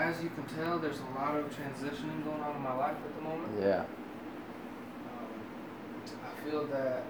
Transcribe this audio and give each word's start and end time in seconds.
as 0.00 0.22
you 0.22 0.30
can 0.30 0.44
tell, 0.56 0.78
there's 0.78 1.00
a 1.00 1.18
lot 1.18 1.36
of 1.36 1.44
transitioning 1.50 2.24
going 2.24 2.40
on 2.40 2.56
in 2.56 2.62
my 2.62 2.74
life 2.74 2.96
at 2.96 3.14
the 3.16 3.22
moment. 3.22 3.52
Yeah. 3.60 3.84
Um, 5.06 5.28
I 6.24 6.50
feel 6.50 6.66
that 6.68 7.04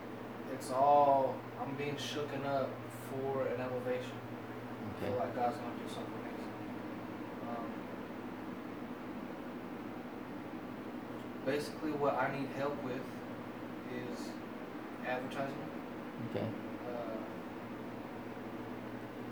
it's 0.52 0.70
all 0.72 1.36
I'm 1.60 1.74
being 1.76 1.94
shooken 1.94 2.44
up 2.46 2.68
for 3.08 3.46
an 3.46 3.60
elevation. 3.60 4.12
I 4.12 4.96
Okay. 4.96 5.06
feel 5.06 5.18
like 5.18 5.34
God's 5.36 5.56
gonna 5.56 5.74
do 5.76 5.88
something 5.94 6.14
amazing. 6.20 6.52
Um, 7.48 7.70
basically, 11.46 11.92
what 11.92 12.14
I 12.14 12.36
need 12.36 12.48
help 12.58 12.82
with 12.82 13.02
is 13.94 14.30
advertising, 15.06 15.54
Okay. 16.30 16.46
uh, 16.88 17.16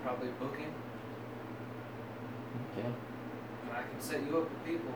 probably 0.03 0.29
booking, 0.39 0.73
Okay. 2.77 2.87
And 3.69 3.77
I 3.77 3.81
can 3.85 3.99
set 4.01 4.25
you 4.25 4.37
up 4.37 4.49
with 4.49 4.65
people. 4.65 4.93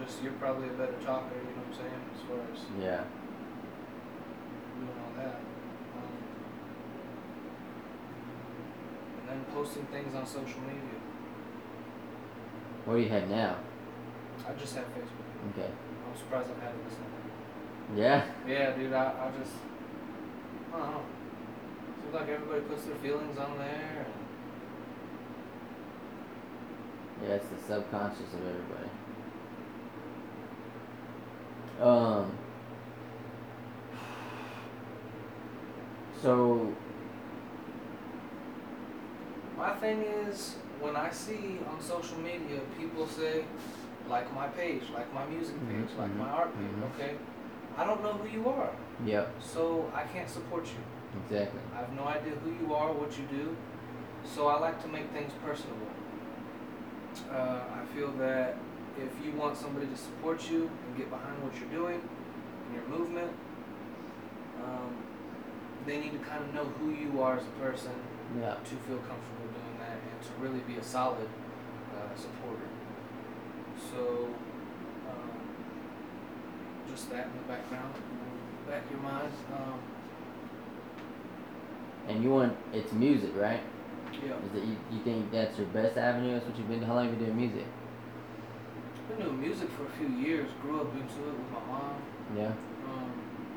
Just 0.00 0.22
you're 0.22 0.32
probably 0.34 0.68
a 0.68 0.72
better 0.72 0.96
talker, 1.04 1.36
you 1.36 1.54
know 1.54 1.62
what 1.62 1.68
I'm 1.68 1.74
saying, 1.76 2.02
as 2.14 2.20
far 2.26 2.40
as 2.52 2.60
Yeah. 2.80 3.04
doing 4.80 4.96
all 4.98 5.12
that. 5.16 5.36
Um, 5.94 6.14
and 9.20 9.28
then 9.28 9.44
posting 9.54 9.84
things 9.86 10.14
on 10.14 10.26
social 10.26 10.60
media. 10.62 10.98
What 12.84 12.94
do 12.96 13.00
you 13.00 13.08
have 13.10 13.28
now? 13.30 13.56
I 14.48 14.52
just 14.58 14.74
have 14.74 14.84
Facebook. 14.86 15.28
Okay. 15.52 15.70
I'm 15.70 16.18
surprised 16.18 16.50
I've 16.50 16.62
had 16.62 16.74
it 16.74 16.84
this 16.88 16.98
long. 16.98 17.96
Yeah. 17.96 18.24
Yeah, 18.46 18.72
dude, 18.72 18.92
I, 18.92 19.04
I 19.06 19.30
just, 19.38 19.54
I 20.74 20.78
don't 20.78 20.90
know. 20.90 21.02
Seems 22.02 22.14
like 22.14 22.28
everybody 22.28 22.60
puts 22.62 22.84
their 22.84 22.96
feelings 22.96 23.38
on 23.38 23.58
there. 23.58 24.06
And 27.13 27.13
Yeah, 27.26 27.34
it's 27.34 27.46
the 27.46 27.56
subconscious 27.74 28.32
of 28.34 28.40
everybody. 28.40 28.90
Um. 31.80 32.32
So 36.20 36.72
my 39.56 39.72
thing 39.74 40.02
is, 40.02 40.56
when 40.80 40.96
I 40.96 41.10
see 41.10 41.58
on 41.70 41.80
social 41.80 42.18
media 42.18 42.60
people 42.78 43.06
say, 43.06 43.44
like 44.08 44.32
my 44.34 44.48
page, 44.48 44.82
like 44.94 45.12
my 45.14 45.24
music 45.26 45.56
Mhm, 45.56 45.68
page, 45.68 45.90
like 45.98 46.10
mhm, 46.10 46.18
my 46.18 46.28
art 46.30 46.50
page, 46.56 46.66
mhm. 46.76 46.94
okay? 46.94 47.14
I 47.76 47.84
don't 47.84 48.02
know 48.02 48.12
who 48.12 48.28
you 48.28 48.48
are, 48.48 48.70
Yep. 49.04 49.28
so 49.40 49.90
I 49.94 50.02
can't 50.04 50.28
support 50.28 50.66
you. 50.66 50.82
Exactly. 51.24 51.60
I 51.74 51.78
have 51.80 51.92
no 51.92 52.04
idea 52.04 52.32
who 52.44 52.50
you 52.64 52.74
are, 52.74 52.92
what 52.92 53.16
you 53.18 53.24
do, 53.26 53.56
so 54.24 54.46
I 54.48 54.58
like 54.58 54.80
to 54.82 54.88
make 54.88 55.08
things 55.10 55.32
personable. 55.44 55.88
Uh, 57.32 57.60
I 57.80 57.94
feel 57.94 58.10
that 58.18 58.56
if 58.98 59.24
you 59.24 59.32
want 59.32 59.56
somebody 59.56 59.86
to 59.86 59.96
support 59.96 60.50
you 60.50 60.70
and 60.86 60.96
get 60.96 61.10
behind 61.10 61.42
what 61.42 61.52
you're 61.58 61.70
doing 61.70 62.00
and 62.00 62.74
your 62.74 62.86
movement, 62.98 63.30
um, 64.62 64.94
they 65.86 65.98
need 65.98 66.12
to 66.12 66.18
kind 66.18 66.42
of 66.44 66.54
know 66.54 66.64
who 66.64 66.90
you 66.90 67.20
are 67.22 67.36
as 67.36 67.42
a 67.44 67.60
person 67.60 67.92
Yeah. 68.38 68.54
to 68.54 68.74
feel 68.86 68.98
comfortable 68.98 69.46
doing 69.52 69.76
that 69.80 69.98
and 69.98 70.22
to 70.22 70.30
really 70.42 70.60
be 70.60 70.76
a 70.76 70.82
solid 70.82 71.28
uh, 71.94 72.16
supporter. 72.16 72.68
So, 73.92 74.28
um, 75.08 75.38
just 76.90 77.10
that 77.10 77.26
in 77.26 77.32
the 77.32 77.48
background, 77.52 77.94
back 78.68 78.84
of 78.84 78.90
your 78.90 79.00
mind. 79.00 79.32
Um, 79.52 79.78
And 82.06 82.22
you 82.22 82.30
want 82.30 82.54
it's 82.72 82.92
music, 82.92 83.30
right? 83.36 83.60
Yeah. 84.26 84.36
Is 84.46 84.54
it 84.56 84.64
you, 84.68 84.76
you 84.92 85.00
think 85.04 85.30
that's 85.32 85.56
your 85.58 85.66
best 85.68 85.96
avenue? 85.96 86.32
That's 86.34 86.46
what 86.46 86.56
you've 86.58 86.68
been. 86.68 86.78
Doing. 86.78 86.88
How 86.88 86.94
long 86.96 87.04
have 87.04 87.12
you 87.14 87.18
been 87.26 87.34
doing 87.36 87.50
music? 87.50 87.66
I've 89.10 89.16
Been 89.18 89.26
doing 89.26 89.40
music 89.40 89.68
for 89.70 89.84
a 89.86 89.90
few 89.98 90.08
years. 90.08 90.48
Grew 90.62 90.80
up 90.80 90.92
into 90.94 91.02
it 91.28 91.34
with 91.38 91.50
my 91.52 91.60
mom. 91.68 91.94
Yeah. 92.36 92.52
Um, 92.88 93.12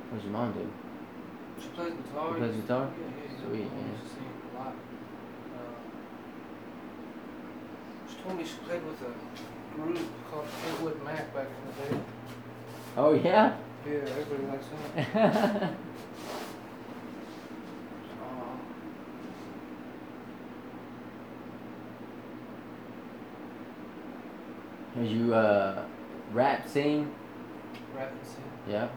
What's 0.10 0.24
your 0.24 0.34
mom 0.34 0.52
do? 0.54 0.70
she 1.62 1.68
plays 1.70 1.94
guitar. 1.94 2.34
She 2.34 2.40
plays 2.40 2.56
guitar? 2.62 2.92
Yeah, 2.92 3.08
yeah, 3.08 3.32
yeah. 3.32 3.40
Sweet, 3.42 3.66
My 3.66 3.76
mom 3.76 3.82
man. 3.82 3.92
used 3.94 4.04
to 4.04 4.10
sing 4.10 4.30
a 4.30 4.58
lot. 4.60 4.74
Uh, 5.58 5.76
she 8.10 8.16
told 8.24 8.38
me 8.38 8.44
she 8.46 8.58
played 8.68 8.84
with 8.86 9.02
a 9.02 9.12
group 9.76 10.00
called 10.30 10.46
Fleetwood 10.48 11.04
Mac 11.04 11.34
back 11.34 11.48
in 11.48 11.62
the 11.68 11.96
day. 11.98 12.04
Oh 12.98 13.14
yeah. 13.14 13.56
Yeah, 13.86 13.94
everybody 13.94 14.44
likes 14.52 14.66
him. 14.68 15.76
Um, 18.22 18.60
As 24.96 24.97
you 25.08 25.34
uh, 25.34 25.84
rap, 26.32 26.68
sing. 26.68 27.14
rap 27.96 28.12
and 28.12 28.28
sing. 28.28 28.44
Yeah. 28.70 28.88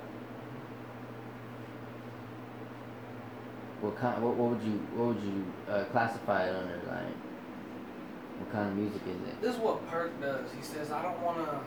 What 3.81 3.97
kind? 3.97 4.23
What, 4.23 4.35
what 4.37 4.51
would 4.51 4.63
you? 4.63 4.79
What 4.95 5.15
would 5.15 5.23
you 5.23 5.45
uh, 5.69 5.85
classify 5.85 6.45
it 6.49 6.55
under? 6.55 6.77
Like, 6.87 7.15
what 8.41 8.53
kind 8.53 8.69
of 8.69 8.77
music 8.77 9.01
is 9.09 9.17
it? 9.29 9.41
This 9.41 9.55
is 9.55 9.61
what 9.61 9.89
Perk 9.91 10.21
does. 10.21 10.51
He 10.53 10.63
says, 10.63 10.91
I 10.93 11.03
don't 11.03 11.21
want 11.23 11.39
to 11.49 11.61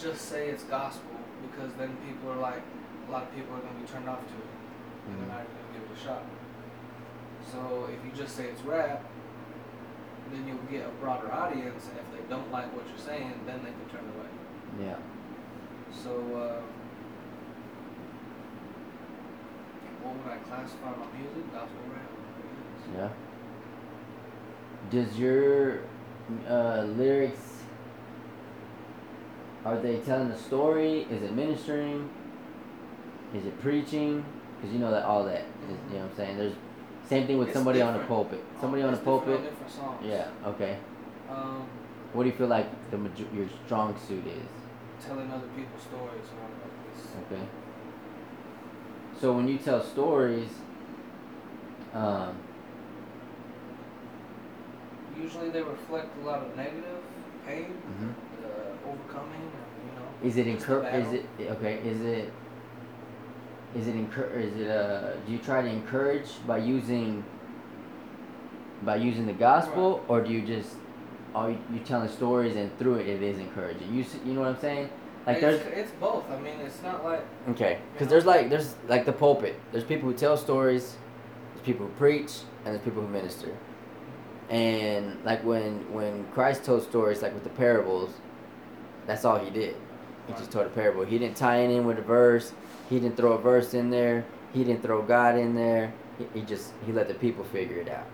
just 0.00 0.28
say 0.28 0.48
it's 0.48 0.62
gospel 0.64 1.10
because 1.42 1.72
then 1.74 1.96
people 2.06 2.30
are 2.32 2.36
like, 2.40 2.62
a 3.08 3.10
lot 3.12 3.24
of 3.24 3.34
people 3.34 3.54
are 3.56 3.60
going 3.60 3.74
to 3.74 3.80
be 3.80 3.86
turned 3.86 4.08
off 4.08 4.20
to 4.20 4.34
it. 4.34 4.48
and 5.06 5.18
they're 5.18 5.26
Mhm. 5.26 5.28
not 5.28 5.44
gonna 5.44 5.70
give 5.74 5.82
it 5.90 5.94
a 5.94 6.00
shot. 6.04 6.22
So 7.52 7.88
if 7.92 8.00
you 8.04 8.10
just 8.16 8.36
say 8.36 8.44
it's 8.46 8.62
rap, 8.62 9.04
then 10.32 10.46
you'll 10.46 10.70
get 10.70 10.86
a 10.86 10.90
broader 11.00 11.32
audience, 11.32 11.88
and 11.88 11.98
if 11.98 12.06
they 12.12 12.28
don't 12.28 12.50
like 12.50 12.74
what 12.74 12.86
you're 12.88 12.98
saying, 12.98 13.40
then 13.46 13.60
they 13.64 13.70
can 13.70 13.88
turn 13.90 14.04
away. 14.16 14.86
Yeah. 14.86 14.96
So 15.90 16.10
uh, 16.36 16.60
what 20.02 20.16
would 20.16 20.32
I 20.32 20.36
classify 20.48 20.90
my 20.90 21.18
music? 21.18 21.52
Gospel 21.52 21.80
rap. 21.92 22.10
Yeah. 22.96 23.08
Does 24.90 25.18
your 25.18 25.80
uh, 26.48 26.82
lyrics 26.96 27.54
are 29.64 29.78
they 29.78 29.96
telling 29.98 30.30
a 30.30 30.38
story? 30.38 31.06
Is 31.10 31.22
it 31.22 31.32
ministering? 31.32 32.10
Is 33.34 33.46
it 33.46 33.58
preaching? 33.62 34.24
Because 34.56 34.74
you 34.74 34.78
know 34.78 34.90
that 34.90 35.04
all 35.04 35.24
that 35.24 35.40
is, 35.40 35.78
you 35.90 35.96
know 35.96 36.02
what 36.02 36.10
I'm 36.10 36.16
saying. 36.16 36.36
There's 36.36 36.54
same 37.08 37.26
thing 37.26 37.38
with 37.38 37.48
It's 37.48 37.56
somebody 37.56 37.80
on 37.82 37.90
a 37.94 37.98
different. 37.98 38.08
pulpit. 38.08 38.44
Somebody 38.60 38.82
on 38.82 38.90
It's 38.90 38.98
different 39.00 39.24
pulpit. 39.26 39.42
Different 39.50 39.70
songs. 39.72 40.04
Yeah. 40.04 40.28
Okay. 40.46 40.78
Um, 41.30 41.66
What 42.12 42.22
do 42.24 42.28
you 42.30 42.34
feel 42.36 42.46
like 42.46 42.66
the 42.90 42.98
major- 42.98 43.26
your 43.34 43.46
strong 43.66 43.96
suit 43.98 44.26
is? 44.26 44.48
telling 45.06 45.30
other 45.30 45.48
people's 45.54 45.82
stories 45.82 46.26
or 46.32 46.48
like 46.62 46.94
this. 46.94 47.06
Okay. 47.32 47.42
So 49.20 49.32
when 49.34 49.46
you 49.48 49.58
tell 49.58 49.82
stories, 49.82 50.48
um, 51.94 52.34
Usually 55.20 55.50
they 55.50 55.62
reflect 55.62 56.08
a 56.22 56.26
lot 56.26 56.42
of 56.42 56.56
negative 56.56 56.98
pain, 57.46 57.66
mhm. 57.86 58.10
uh, 58.44 58.88
overcoming, 58.90 59.42
or, 59.42 59.64
you 59.86 59.92
know. 59.94 60.28
is 60.28 60.36
it 60.36 60.46
encour- 60.46 60.82
Is 60.92 61.06
battle. 61.06 61.22
it 61.38 61.50
okay? 61.52 61.74
Is 61.84 62.00
it 62.00 62.32
is 63.74 63.88
it 63.88 63.94
encour- 63.96 64.36
Is 64.36 64.54
it 64.60 64.68
uh? 64.70 65.12
Do 65.26 65.32
you 65.32 65.38
try 65.38 65.62
to 65.62 65.68
encourage 65.68 66.28
by 66.46 66.58
using 66.58 67.24
by 68.82 68.96
using 68.96 69.26
the 69.26 69.32
gospel, 69.32 70.04
or 70.08 70.20
do 70.20 70.32
you 70.32 70.42
just 70.42 70.76
are 71.34 71.50
you, 71.50 71.58
you 71.72 71.80
telling 71.80 72.08
stories 72.08 72.56
and 72.56 72.76
through 72.78 72.96
it 72.96 73.08
it 73.08 73.22
is 73.22 73.38
encouraging? 73.38 73.92
You 73.94 74.04
you 74.24 74.34
know 74.34 74.40
what 74.40 74.50
I'm 74.50 74.60
saying? 74.60 74.90
Like 75.26 75.40
there's 75.40 75.60
it's, 75.60 75.76
it's 75.76 75.90
both. 75.92 76.30
I 76.30 76.38
mean, 76.38 76.60
it's 76.60 76.82
not 76.82 77.04
like 77.04 77.24
Okay, 77.48 77.78
because 77.92 78.08
there's 78.08 78.26
like 78.26 78.50
there's 78.50 78.74
like 78.88 79.06
the 79.06 79.12
pulpit. 79.12 79.58
There's 79.72 79.84
people 79.84 80.08
who 80.10 80.14
tell 80.14 80.36
stories, 80.36 80.96
there's 81.54 81.64
people 81.64 81.86
who 81.86 81.92
preach, 81.94 82.32
and 82.64 82.74
there's 82.74 82.84
people 82.84 83.02
who 83.02 83.08
minister. 83.08 83.56
And 84.50 85.24
like 85.24 85.42
when 85.42 85.90
when 85.92 86.26
Christ 86.32 86.64
told 86.64 86.82
stories, 86.82 87.22
like 87.22 87.32
with 87.32 87.44
the 87.44 87.50
parables, 87.50 88.10
that's 89.06 89.24
all 89.24 89.38
he 89.38 89.50
did. 89.50 89.76
He 90.26 90.32
just 90.34 90.50
told 90.50 90.66
a 90.66 90.70
parable. 90.70 91.04
He 91.04 91.18
didn't 91.18 91.36
tie 91.36 91.58
it 91.58 91.70
in 91.70 91.86
with 91.86 91.98
a 91.98 92.02
verse. 92.02 92.52
He 92.88 93.00
didn't 93.00 93.16
throw 93.16 93.32
a 93.32 93.38
verse 93.38 93.74
in 93.74 93.90
there. 93.90 94.24
He 94.52 94.64
didn't 94.64 94.82
throw 94.82 95.02
God 95.02 95.36
in 95.36 95.54
there. 95.54 95.92
He, 96.18 96.40
he 96.40 96.46
just 96.46 96.72
he 96.86 96.92
let 96.92 97.08
the 97.08 97.14
people 97.14 97.44
figure 97.44 97.78
it 97.78 97.88
out. 97.88 98.06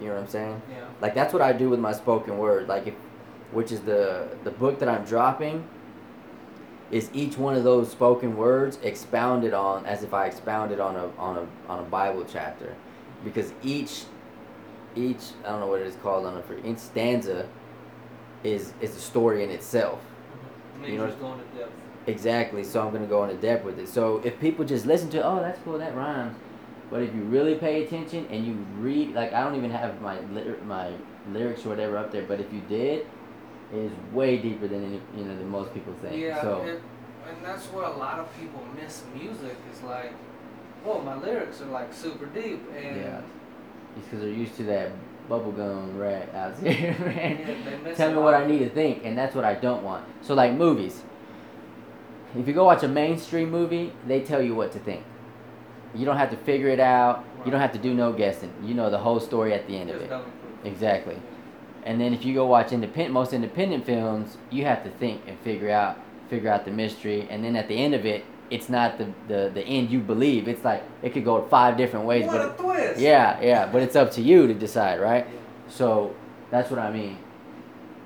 You 0.00 0.08
know 0.08 0.14
what 0.14 0.22
I'm 0.22 0.28
saying? 0.28 0.62
yeah. 0.70 0.84
Like 1.00 1.14
that's 1.14 1.32
what 1.32 1.42
I 1.42 1.52
do 1.52 1.68
with 1.70 1.80
my 1.80 1.92
spoken 1.92 2.38
word. 2.38 2.68
Like 2.68 2.86
if, 2.86 2.94
which 3.52 3.72
is 3.72 3.80
the 3.80 4.28
the 4.44 4.50
book 4.50 4.78
that 4.80 4.88
I'm 4.88 5.04
dropping. 5.04 5.66
Is 6.90 7.10
each 7.12 7.36
one 7.36 7.54
of 7.54 7.64
those 7.64 7.90
spoken 7.90 8.34
words 8.34 8.78
expounded 8.82 9.52
on 9.52 9.84
as 9.84 10.02
if 10.02 10.14
I 10.14 10.24
expounded 10.24 10.80
on 10.80 10.96
a 10.96 11.10
on 11.18 11.36
a 11.36 11.70
on 11.70 11.80
a 11.80 11.82
Bible 11.82 12.24
chapter, 12.26 12.74
because 13.22 13.52
each 13.62 14.04
each 14.96 15.20
I 15.44 15.50
don't 15.50 15.60
know 15.60 15.66
what 15.66 15.82
it 15.82 15.86
is 15.86 15.96
called 15.96 16.24
on 16.24 16.38
a 16.38 16.42
for 16.42 16.56
each 16.66 16.78
stanza 16.78 17.46
is 18.42 18.72
is 18.80 18.96
a 18.96 19.00
story 19.00 19.44
in 19.44 19.50
itself. 19.50 19.98
Mm-hmm. 20.00 20.82
Mean, 20.82 20.92
You 20.92 20.98
know- 20.98 21.06
just 21.08 21.20
going 21.20 21.38
to 21.38 21.58
depth. 21.58 21.72
Exactly. 22.08 22.64
So 22.64 22.84
I'm 22.84 22.92
gonna 22.92 23.06
go 23.06 23.24
into 23.24 23.36
depth 23.36 23.64
with 23.64 23.78
it. 23.78 23.88
So 23.88 24.20
if 24.24 24.40
people 24.40 24.64
just 24.64 24.86
listen 24.86 25.10
to, 25.10 25.24
oh, 25.24 25.40
that's 25.40 25.60
cool, 25.62 25.78
that 25.78 25.94
rhymes, 25.94 26.36
but 26.90 27.02
if 27.02 27.14
you 27.14 27.22
really 27.22 27.54
pay 27.54 27.84
attention 27.84 28.26
and 28.30 28.46
you 28.46 28.54
read, 28.78 29.14
like 29.14 29.32
I 29.32 29.44
don't 29.44 29.56
even 29.56 29.70
have 29.70 30.00
my 30.00 30.20
my 30.66 30.92
lyrics 31.32 31.64
or 31.66 31.70
whatever 31.70 31.98
up 31.98 32.10
there, 32.10 32.22
but 32.22 32.40
if 32.40 32.52
you 32.52 32.60
did, 32.68 33.06
it 33.72 33.76
is 33.76 33.92
way 34.12 34.38
deeper 34.38 34.66
than 34.66 34.84
any, 34.84 35.00
you 35.16 35.24
know 35.24 35.36
than 35.36 35.48
most 35.48 35.74
people 35.74 35.94
think. 36.00 36.16
Yeah, 36.16 36.40
so 36.40 36.60
and, 36.62 36.70
and 36.70 37.44
that's 37.44 37.66
where 37.66 37.84
a 37.84 37.96
lot 37.96 38.18
of 38.18 38.40
people 38.40 38.64
miss 38.80 39.02
music. 39.14 39.56
Is 39.72 39.82
like, 39.82 40.12
well, 40.84 41.02
my 41.02 41.14
lyrics 41.16 41.60
are 41.60 41.66
like 41.66 41.92
super 41.92 42.26
deep, 42.26 42.62
and 42.74 42.96
yeah, 42.96 43.20
it's 43.96 44.06
because 44.06 44.20
they're 44.20 44.30
used 44.30 44.56
to 44.56 44.62
that 44.64 44.92
bubblegum 45.28 45.98
rap 45.98 46.34
out 46.34 46.58
here, 46.62 46.96
man. 47.00 47.84
Yeah, 47.84 47.92
Tell 47.92 48.12
me 48.12 48.16
what 48.16 48.32
I 48.32 48.46
need 48.46 48.60
to 48.60 48.70
think, 48.70 49.04
and 49.04 49.16
that's 49.18 49.34
what 49.34 49.44
I 49.44 49.54
don't 49.54 49.82
want. 49.82 50.06
So 50.22 50.32
like 50.32 50.54
movies. 50.54 51.02
If 52.36 52.46
you 52.46 52.52
go 52.54 52.64
watch 52.64 52.82
a 52.82 52.88
mainstream 52.88 53.50
movie, 53.50 53.92
they 54.06 54.20
tell 54.20 54.42
you 54.42 54.54
what 54.54 54.72
to 54.72 54.78
think. 54.78 55.02
You 55.94 56.04
don't 56.04 56.18
have 56.18 56.30
to 56.30 56.36
figure 56.36 56.68
it 56.68 56.80
out. 56.80 57.24
You 57.44 57.50
don't 57.50 57.60
have 57.60 57.72
to 57.72 57.78
do 57.78 57.94
no 57.94 58.12
guessing. 58.12 58.52
You 58.62 58.74
know 58.74 58.90
the 58.90 58.98
whole 58.98 59.20
story 59.20 59.54
at 59.54 59.66
the 59.66 59.76
end 59.76 59.90
of 59.90 60.00
it. 60.00 60.10
Exactly. 60.64 61.16
And 61.84 62.00
then 62.00 62.12
if 62.12 62.24
you 62.24 62.34
go 62.34 62.46
watch 62.46 62.72
independent, 62.72 63.12
most 63.14 63.32
independent 63.32 63.86
films, 63.86 64.36
you 64.50 64.64
have 64.64 64.84
to 64.84 64.90
think 64.90 65.22
and 65.26 65.38
figure 65.40 65.70
out, 65.70 65.98
figure 66.28 66.50
out 66.50 66.64
the 66.66 66.70
mystery, 66.70 67.26
and 67.30 67.42
then 67.42 67.56
at 67.56 67.68
the 67.68 67.74
end 67.76 67.94
of 67.94 68.04
it, 68.04 68.24
it's 68.50 68.68
not 68.68 68.98
the 68.98 69.06
the, 69.28 69.50
the 69.54 69.62
end 69.62 69.90
you 69.90 70.00
believe. 70.00 70.48
It's 70.48 70.64
like 70.64 70.82
it 71.02 71.12
could 71.12 71.24
go 71.24 71.46
five 71.48 71.76
different 71.76 72.04
ways, 72.06 72.26
What 72.26 72.40
a 72.40 72.54
twist! 72.62 73.00
yeah, 73.00 73.40
yeah, 73.40 73.66
but 73.70 73.82
it's 73.82 73.96
up 73.96 74.10
to 74.12 74.22
you 74.22 74.46
to 74.46 74.54
decide, 74.54 75.00
right? 75.00 75.26
Yeah. 75.26 75.38
So 75.70 76.14
that's 76.50 76.70
what 76.70 76.78
I 76.78 76.90
mean. 76.90 77.18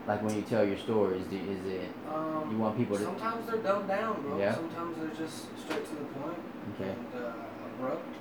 Like 0.06 0.22
when 0.22 0.34
you 0.34 0.42
tell 0.42 0.64
your 0.64 0.76
stories, 0.76 1.22
do, 1.30 1.36
is 1.36 1.64
it 1.64 1.90
Um, 2.08 2.50
you 2.50 2.58
want 2.58 2.76
people 2.76 2.96
to? 2.98 3.04
Sometimes 3.04 3.46
they're 3.46 3.62
dumbed 3.62 3.86
down, 3.88 4.20
bro. 4.22 4.38
Yeah. 4.38 4.54
Sometimes 4.54 4.96
they're 4.98 5.14
just 5.26 5.46
straight 5.58 5.84
to 5.86 5.94
the 5.94 6.04
point 6.18 6.38
Okay. 6.74 6.90
and 6.90 7.14
uh, 7.14 7.32
abrupt. 7.78 8.14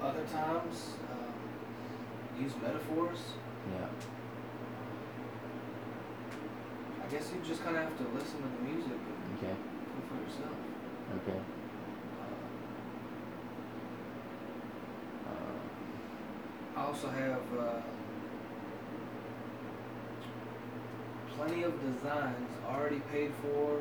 Other 0.00 0.22
times, 0.32 0.94
um, 1.10 2.42
use 2.42 2.52
metaphors. 2.62 3.18
Yeah. 3.72 3.88
I 7.02 7.06
guess 7.10 7.32
you 7.34 7.40
just 7.46 7.64
kind 7.64 7.76
of 7.76 7.82
have 7.84 7.96
to 7.98 8.04
listen 8.14 8.38
to 8.38 8.48
the 8.56 8.62
music 8.62 8.92
and 8.92 9.38
Okay. 9.38 9.54
for 10.08 10.16
yourself. 10.22 10.56
Okay. 11.18 11.40
Uh, 15.26 16.78
I 16.80 16.84
also 16.86 17.08
have 17.08 17.42
uh, 17.58 17.80
plenty 21.36 21.62
of 21.62 21.72
designs 21.80 22.50
already 22.68 23.00
paid 23.12 23.32
for 23.42 23.80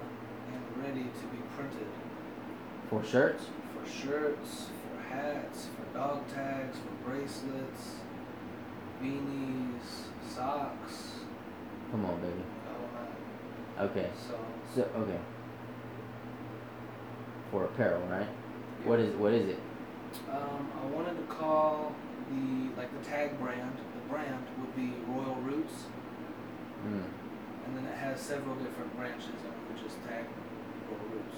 and 0.52 0.84
ready 0.84 1.04
to 1.04 1.28
be 1.28 1.42
printed 1.56 1.88
For 2.90 3.04
shirts. 3.04 3.46
for 3.74 3.90
shirts, 3.90 4.68
for 4.82 5.14
hats, 5.14 5.68
for 5.78 5.98
dog 5.98 6.28
tags, 6.34 6.78
for 6.78 7.10
bracelets, 7.10 7.96
beanies, 9.02 10.08
socks, 10.30 11.12
Come 11.92 12.06
on, 12.06 12.20
baby. 12.22 12.44
all. 13.78 13.86
Okay. 13.86 14.10
So 14.28 14.36
So 14.76 14.82
okay. 15.02 15.20
For 17.52 17.66
apparel, 17.66 18.02
right? 18.10 18.28
What 18.84 19.00
is 19.00 19.16
what 19.16 19.32
is 19.34 19.48
it? 19.50 19.60
Um, 20.32 20.70
I 20.82 20.86
wanted 20.88 21.16
to 21.18 21.24
call 21.34 21.94
the 22.32 22.70
like 22.76 22.90
the 23.00 23.08
tag 23.08 23.40
brand. 23.40 23.78
The 23.78 24.10
brand 24.14 24.44
would 24.60 24.76
be 24.76 24.94
Royal 25.08 25.36
Roots, 25.36 25.74
Mm. 26.86 27.04
And 27.66 27.78
then 27.78 27.86
it 27.86 27.98
has 27.98 28.20
several 28.20 28.56
different 28.56 28.96
branches, 28.98 29.28
and 29.30 29.54
we 29.78 29.82
just 29.84 29.98
tag 30.08 30.26
Royal 30.90 31.00
Roots. 31.12 31.38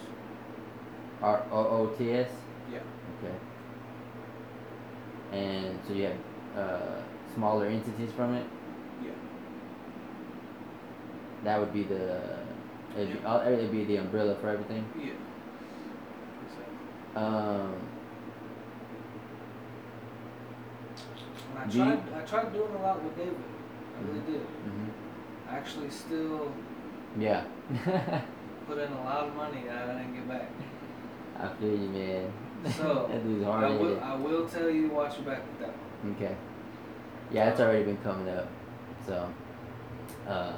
R 1.22 1.44
O 1.52 1.58
O 1.58 1.88
T 1.98 2.12
S. 2.12 2.30
Yeah. 2.72 2.80
Okay. 3.24 3.36
And 5.32 5.80
so 5.88 5.94
you 5.94 6.04
have 6.06 6.18
uh, 6.58 7.02
smaller 7.34 7.66
entities 7.68 8.12
from 8.16 8.36
it. 8.36 8.46
Yeah. 9.04 9.12
That 11.44 11.60
would 11.60 11.74
be 11.74 11.84
the. 11.84 12.22
It'd 12.98 13.12
be, 13.14 13.26
uh, 13.26 13.50
it'd 13.50 13.72
be 13.72 13.84
the 13.84 13.98
umbrella 13.98 14.36
for 14.36 14.50
everything. 14.50 14.86
Yeah. 14.98 15.12
Exactly. 16.46 17.24
Um. 17.24 17.76
And 21.52 21.60
I 21.60 21.66
you- 21.66 21.84
tried. 21.84 22.14
I 22.14 22.26
tried 22.26 22.54
doing 22.54 22.74
a 22.74 22.82
lot 22.82 23.04
with 23.04 23.18
David. 23.18 23.36
I 23.98 24.08
really 24.08 24.20
Mhm. 24.20 24.26
did. 24.28 24.42
hmm 24.42 24.90
I 24.90 25.05
actually 25.56 25.90
still 25.90 26.52
Yeah. 27.18 27.44
put 28.68 28.78
in 28.78 28.92
a 28.92 29.04
lot 29.04 29.28
of 29.28 29.36
money 29.36 29.64
that 29.68 29.90
I 29.90 29.94
didn't 30.00 30.16
get 30.16 30.28
back. 30.28 30.50
I 31.40 31.48
feel 31.60 31.72
you, 31.72 31.90
man. 31.90 32.34
So, 32.72 33.08
that 33.12 33.24
dude's 33.24 33.44
I 33.46 33.48
hard 33.48 33.80
will. 33.80 34.00
I 34.02 34.16
will 34.16 34.48
tell 34.48 34.70
you, 34.70 34.90
watch 34.90 35.16
your 35.18 35.26
back 35.26 35.42
with 35.48 35.60
that 35.60 35.70
one. 35.70 36.16
Okay. 36.16 36.36
Yeah, 37.32 37.50
it's 37.50 37.60
already 37.60 37.84
been 37.84 37.98
coming 37.98 38.30
up. 38.30 38.48
So. 39.06 39.30
Uh, 40.28 40.54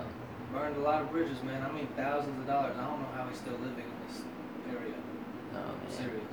Burned 0.53 0.77
a 0.77 0.79
lot 0.79 1.01
of 1.01 1.11
bridges, 1.11 1.41
man. 1.43 1.61
I 1.61 1.71
mean, 1.73 1.87
thousands 1.97 2.39
of 2.39 2.47
dollars. 2.47 2.75
I 2.77 2.85
don't 2.87 3.01
know 3.01 3.09
how 3.15 3.27
he's 3.27 3.37
still 3.37 3.53
living 3.53 3.83
in 3.85 4.07
this 4.07 4.21
area. 4.69 4.93
oh 5.53 5.57
man. 5.57 5.75
Serious. 5.89 6.23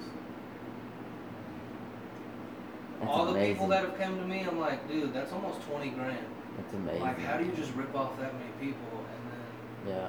That's 3.00 3.10
All 3.10 3.26
the 3.32 3.40
people 3.40 3.66
that 3.68 3.84
have 3.84 3.98
come 3.98 4.16
to 4.18 4.24
me, 4.24 4.46
I'm 4.48 4.60
like, 4.60 4.86
dude, 4.88 5.12
that's 5.12 5.32
almost 5.32 5.60
twenty 5.62 5.90
grand. 5.90 6.24
That's 6.56 6.74
amazing. 6.74 7.00
Like, 7.02 7.18
how 7.20 7.36
do 7.38 7.44
you 7.44 7.52
just 7.52 7.74
rip 7.74 7.94
off 7.94 8.18
that 8.20 8.32
many 8.34 8.50
people? 8.60 8.88
And 8.92 9.88
then? 9.88 9.96
Yeah. 9.96 10.08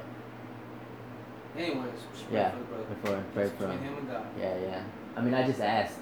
anyways, 1.61 1.99
Yeah. 2.31 2.51
for 2.51 2.57
the 2.57 2.63
brother. 2.65 2.83
Pray 2.85 2.95
for 3.11 3.15
him. 3.17 3.25
Pray 3.33 3.43
for 3.49 3.49
between 3.57 3.77
him. 3.79 3.83
him 3.83 3.97
and 3.99 4.07
God. 4.09 4.25
Yeah, 4.39 4.57
yeah. 4.59 4.83
I 5.15 5.21
mean, 5.21 5.33
I 5.33 5.47
just 5.47 5.61
asked. 5.61 5.97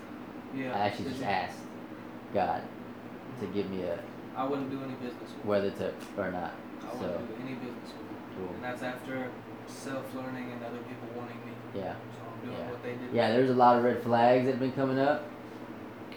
Yeah. 0.55 0.75
I 0.75 0.79
actually 0.87 1.09
just 1.09 1.19
you? 1.21 1.25
asked 1.25 1.59
God 2.33 2.61
to 3.39 3.47
give 3.47 3.69
me 3.69 3.83
a 3.83 3.99
I 4.35 4.45
wouldn't 4.45 4.69
do 4.71 4.79
any 4.83 4.93
business 4.93 5.29
with 5.37 5.45
whether 5.45 5.69
to 5.71 5.93
or 6.17 6.31
not. 6.31 6.53
I 6.81 6.91
So 6.93 6.97
wouldn't 7.01 7.27
do 7.29 7.35
any 7.45 7.53
business 7.55 7.93
with 7.93 8.09
him. 8.09 8.37
cool. 8.37 8.55
And 8.55 8.63
that's 8.63 8.81
after 8.83 9.29
self-learning 9.67 10.51
and 10.51 10.63
other 10.63 10.77
people 10.77 11.07
wanting 11.15 11.37
me. 11.45 11.53
Yeah. 11.75 11.93
So 11.93 12.21
I'm 12.25 12.45
doing 12.45 12.57
Yeah. 12.59 12.69
what 12.69 12.83
they 12.83 12.91
did. 12.93 13.13
Yeah, 13.13 13.31
there's 13.31 13.49
a 13.49 13.53
lot 13.55 13.77
of 13.77 13.83
red 13.83 14.01
flags 14.03 14.45
that 14.45 14.51
have 14.51 14.59
been 14.59 14.71
coming 14.73 14.99
up. 14.99 15.23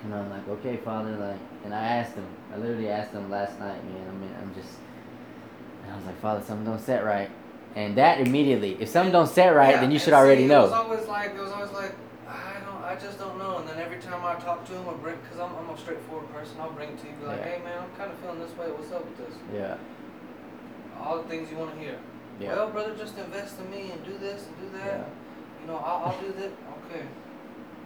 And 0.04 0.14
I'm 0.14 0.30
like, 0.30 0.46
okay, 0.48 0.76
Father, 0.78 1.10
like, 1.16 1.38
and 1.64 1.74
I 1.74 1.82
asked 1.82 2.14
him. 2.14 2.26
I 2.52 2.56
literally 2.56 2.88
asked 2.88 3.12
him 3.12 3.30
last 3.30 3.58
night, 3.58 3.82
man. 3.84 4.08
I 4.08 4.12
mean, 4.12 4.34
I'm 4.40 4.54
just, 4.54 4.78
and 5.84 5.92
I 5.92 5.96
was 5.96 6.04
like, 6.06 6.20
Father, 6.20 6.42
something 6.44 6.64
don't 6.64 6.80
set 6.80 7.04
right. 7.04 7.30
And 7.74 7.96
that 7.98 8.20
immediately, 8.20 8.76
if 8.80 8.88
something 8.88 9.12
don't 9.12 9.28
set 9.28 9.48
right, 9.54 9.74
Yeah, 9.74 9.80
then 9.82 9.90
you 9.90 9.98
should 9.98 10.14
and 10.14 10.16
already 10.16 10.46
know. 10.46 10.60
It 10.64 10.70
was 10.70 10.72
always 10.72 11.06
like 11.06 11.34
it 11.34 11.40
was 11.40 11.52
always 11.52 11.70
like 11.72 11.94
I 12.26 12.54
don't, 12.64 12.82
I 12.82 12.96
just 12.96 13.18
don't 13.18 13.36
know. 13.38 13.58
And 13.58 13.68
then 13.68 13.78
every 13.78 13.98
time 13.98 14.24
I 14.24 14.34
talk 14.36 14.64
to 14.68 14.72
him, 14.72 14.88
I 14.88 14.94
bring 14.94 15.16
because 15.22 15.38
I'm, 15.38 15.54
I'm 15.54 15.68
a 15.68 15.76
straightforward 15.78 16.32
person. 16.32 16.56
I'll 16.58 16.72
bring 16.72 16.90
it 16.90 16.98
to 17.02 17.06
you, 17.06 17.12
be 17.20 17.26
like, 17.26 17.38
Yeah. 17.40 17.56
hey 17.56 17.62
man, 17.62 17.82
I'm 17.82 17.94
kind 17.98 18.10
of 18.10 18.18
feeling 18.20 18.40
this 18.40 18.56
way. 18.56 18.66
What's 18.72 18.90
up 18.92 19.04
with 19.04 19.18
this? 19.18 19.34
Yeah. 19.54 19.76
All 20.98 21.22
the 21.22 21.28
things 21.28 21.50
you 21.50 21.58
want 21.58 21.74
to 21.74 21.78
hear. 21.78 21.98
Yeah. 22.40 22.54
Well, 22.54 22.70
brother, 22.70 22.96
just 22.96 23.18
invest 23.18 23.58
in 23.60 23.70
me 23.70 23.90
and 23.92 24.02
do 24.04 24.16
this 24.18 24.46
and 24.46 24.56
do 24.72 24.78
that. 24.78 24.86
Yeah. 24.86 25.04
You 25.60 25.66
know, 25.66 25.76
I'll, 25.76 26.12
I'll 26.12 26.20
do 26.20 26.32
that. 26.32 26.52
Okay. 26.88 27.04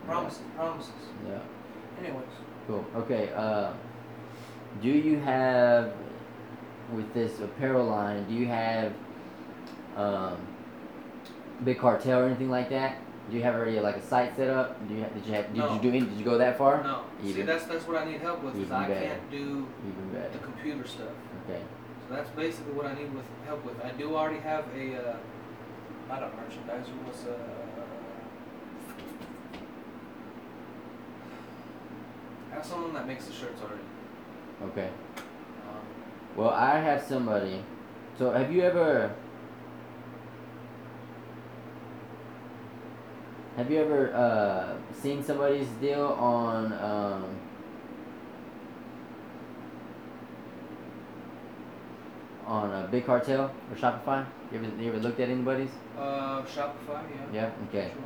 Promises, 0.06 0.42
promises. 0.56 0.92
Yeah. 1.28 1.38
Anyways, 2.02 2.24
Cool. 2.66 2.84
Okay. 2.96 3.30
Uh, 3.34 3.72
do 4.82 4.88
you 4.88 5.18
have 5.20 5.92
with 6.92 7.12
this 7.14 7.40
apparel 7.40 7.86
line? 7.86 8.24
Do 8.28 8.34
you 8.34 8.46
have 8.46 8.92
um, 9.96 10.36
big 11.64 11.78
cartel 11.78 12.20
or 12.20 12.26
anything 12.26 12.50
like 12.50 12.70
that? 12.70 12.96
Do 13.30 13.36
you 13.36 13.42
have 13.42 13.54
already 13.54 13.78
like 13.80 13.96
a 13.96 14.02
site 14.02 14.34
set 14.36 14.48
up? 14.48 14.76
Do 14.88 14.94
you 14.94 15.02
have, 15.02 15.14
did 15.14 15.26
you 15.26 15.32
have, 15.34 15.46
did 15.46 15.56
No. 15.56 15.74
you 15.74 15.80
do 15.80 15.88
any, 15.88 16.00
did 16.00 16.18
you 16.18 16.24
go 16.24 16.38
that 16.38 16.56
far? 16.58 16.82
no. 16.82 17.02
See, 17.22 17.42
that's 17.42 17.64
that's 17.64 17.86
what 17.86 17.96
I 17.96 18.04
need 18.10 18.20
help 18.20 18.42
with. 18.42 18.56
Even 18.56 18.72
I 18.72 18.88
better. 18.88 19.00
can't 19.06 19.30
do 19.30 19.66
Even 19.86 20.22
the 20.32 20.38
computer 20.38 20.86
stuff. 20.86 21.08
Okay. 21.48 21.60
So 22.08 22.14
that's 22.14 22.30
basically 22.30 22.72
what 22.72 22.86
I 22.86 22.94
need 22.94 23.12
with 23.14 23.24
help 23.46 23.64
with. 23.64 23.80
I 23.84 23.90
do 23.90 24.16
already 24.16 24.40
have 24.40 24.64
a 24.76 24.96
uh, 24.96 25.16
not 26.08 26.22
a 26.24 26.26
merchandiser, 26.26 26.90
what's 27.04 27.24
a 27.24 27.36
I 32.50 32.54
have 32.54 32.64
someone 32.66 32.94
that 32.94 33.06
makes 33.06 33.26
the 33.26 33.32
shirts 33.32 33.60
already. 33.62 33.82
Okay. 34.72 34.88
Um, 35.68 35.80
Well, 36.36 36.50
I 36.50 36.78
have 36.78 37.02
somebody. 37.02 37.62
So, 38.18 38.32
have 38.32 38.52
you 38.52 38.62
ever? 38.62 39.12
Have 43.56 43.70
you 43.70 43.80
ever 43.80 44.14
uh, 44.14 44.74
seen 45.02 45.22
somebody's 45.22 45.68
deal 45.80 46.06
on 46.18 46.72
um, 46.72 47.24
on 52.46 52.72
a 52.72 52.88
big 52.88 53.06
cartel 53.06 53.50
or 53.70 53.76
Shopify? 53.76 54.24
You 54.52 54.58
ever 54.58 54.82
you 54.82 54.88
ever 54.90 54.98
looked 54.98 55.20
at 55.20 55.28
anybody's? 55.28 55.70
uh, 55.98 56.42
Shopify, 56.42 57.02
yeah. 57.32 57.32
Yeah. 57.32 57.50
Okay. 57.68 57.90
Sure. 57.92 58.02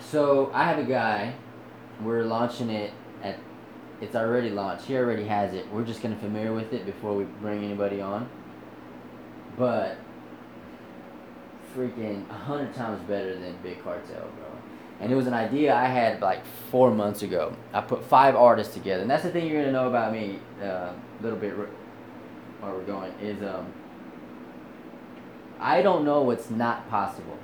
So 0.00 0.50
I 0.54 0.64
have 0.64 0.78
a 0.78 0.84
guy. 0.84 1.34
We're 2.02 2.24
launching 2.24 2.70
it 2.70 2.92
at. 3.22 3.38
It's 4.00 4.16
already 4.16 4.50
launched. 4.50 4.86
He 4.86 4.96
already 4.96 5.24
has 5.26 5.54
it. 5.54 5.70
We're 5.72 5.84
just 5.84 6.02
gonna 6.02 6.16
familiar 6.16 6.52
with 6.52 6.72
it 6.72 6.84
before 6.84 7.14
we 7.14 7.24
bring 7.24 7.62
anybody 7.64 8.00
on. 8.00 8.28
But 9.56 9.96
freaking 11.76 12.28
a 12.28 12.34
hundred 12.34 12.74
times 12.74 13.00
better 13.08 13.38
than 13.38 13.56
Big 13.62 13.82
Cartel, 13.82 14.28
bro. 14.36 14.46
And 15.00 15.12
it 15.12 15.14
was 15.14 15.26
an 15.26 15.34
idea 15.34 15.74
I 15.74 15.86
had 15.86 16.20
like 16.20 16.44
four 16.70 16.90
months 16.90 17.22
ago. 17.22 17.54
I 17.72 17.80
put 17.80 18.04
five 18.04 18.34
artists 18.34 18.74
together, 18.74 19.02
and 19.02 19.10
that's 19.10 19.22
the 19.22 19.30
thing 19.30 19.46
you're 19.46 19.60
gonna 19.60 19.72
know 19.72 19.88
about 19.88 20.12
me 20.12 20.38
uh, 20.60 20.64
a 20.64 20.94
little 21.20 21.38
bit. 21.38 21.54
Where 21.56 22.72
we're 22.72 22.84
going 22.84 23.12
is 23.20 23.42
um, 23.42 23.72
I 25.62 25.80
don't 25.80 26.04
know 26.04 26.22
what's 26.22 26.50
not 26.50 26.88
possible. 26.90 27.38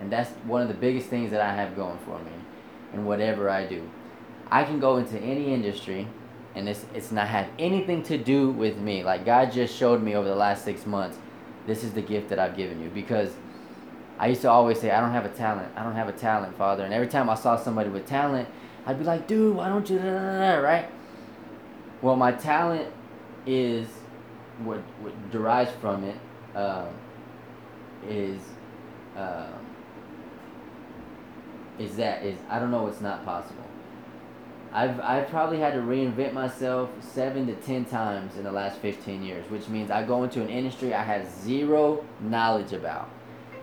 And 0.00 0.10
that's 0.10 0.30
one 0.46 0.62
of 0.62 0.68
the 0.68 0.74
biggest 0.74 1.08
things 1.08 1.30
that 1.30 1.40
I 1.40 1.54
have 1.54 1.76
going 1.76 1.98
for 1.98 2.18
me 2.18 2.32
in 2.92 3.04
whatever 3.04 3.48
I 3.50 3.66
do. 3.66 3.88
I 4.50 4.64
can 4.64 4.80
go 4.80 4.96
into 4.96 5.18
any 5.18 5.52
industry 5.52 6.06
and 6.54 6.68
it's 6.68 6.86
it's 6.94 7.10
not 7.10 7.28
had 7.28 7.48
anything 7.58 8.02
to 8.04 8.18
do 8.18 8.50
with 8.50 8.76
me. 8.78 9.02
Like 9.02 9.24
God 9.24 9.52
just 9.52 9.76
showed 9.76 10.02
me 10.02 10.14
over 10.14 10.28
the 10.28 10.34
last 10.36 10.64
six 10.64 10.86
months, 10.86 11.18
this 11.66 11.82
is 11.82 11.92
the 11.92 12.02
gift 12.02 12.28
that 12.28 12.38
I've 12.38 12.56
given 12.56 12.80
you. 12.80 12.88
Because 12.90 13.34
I 14.18 14.28
used 14.28 14.42
to 14.42 14.50
always 14.50 14.80
say, 14.80 14.90
I 14.90 15.00
don't 15.00 15.10
have 15.10 15.24
a 15.24 15.30
talent. 15.30 15.72
I 15.76 15.82
don't 15.82 15.96
have 15.96 16.08
a 16.08 16.12
talent, 16.12 16.56
Father. 16.56 16.84
And 16.84 16.94
every 16.94 17.08
time 17.08 17.28
I 17.28 17.34
saw 17.34 17.56
somebody 17.56 17.90
with 17.90 18.06
talent, 18.06 18.48
I'd 18.86 18.98
be 18.98 19.04
like, 19.04 19.26
dude, 19.26 19.56
why 19.56 19.68
don't 19.68 19.88
you, 19.90 19.98
right? 19.98 20.88
Well, 22.00 22.16
my 22.16 22.32
talent 22.32 22.92
is 23.46 23.88
what, 24.62 24.78
what 25.00 25.30
derives 25.32 25.72
from 25.80 26.04
it 26.04 26.16
um, 26.54 26.88
is 28.08 28.40
um, 29.16 29.48
is 31.78 31.96
that 31.96 32.22
is 32.22 32.38
I 32.48 32.58
don't 32.58 32.70
know 32.70 32.86
it's 32.86 33.00
not 33.00 33.24
possible. 33.24 33.64
I've 34.74 34.98
I've 35.00 35.28
probably 35.28 35.60
had 35.60 35.72
to 35.74 35.80
reinvent 35.80 36.32
myself 36.32 36.90
seven 37.00 37.46
to 37.46 37.54
ten 37.54 37.84
times 37.84 38.36
in 38.36 38.42
the 38.42 38.50
last 38.50 38.78
fifteen 38.80 39.22
years, 39.22 39.48
which 39.48 39.68
means 39.68 39.90
I 39.90 40.02
go 40.04 40.24
into 40.24 40.42
an 40.42 40.48
industry 40.48 40.92
I 40.92 41.04
have 41.04 41.30
zero 41.30 42.04
knowledge 42.20 42.72
about, 42.72 43.08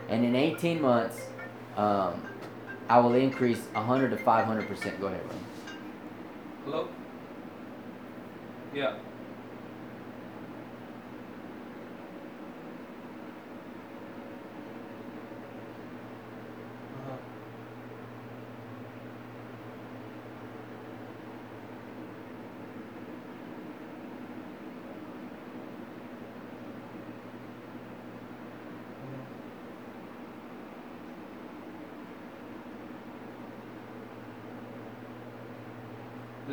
and 0.08 0.24
in 0.24 0.38
eighteen 0.38 0.82
months, 0.82 1.27
um, 1.75 2.25
I 2.88 3.00
will 3.00 3.13
increase 3.15 3.62
hundred 3.74 4.12
to 4.12 4.18
five 4.18 4.46
hundred 4.46 4.70
percent. 4.70 5.01
Go 5.01 5.08
ahead, 5.08 5.22
Ron. 5.30 5.39
Hello? 6.63 6.88
Yeah. 8.74 8.96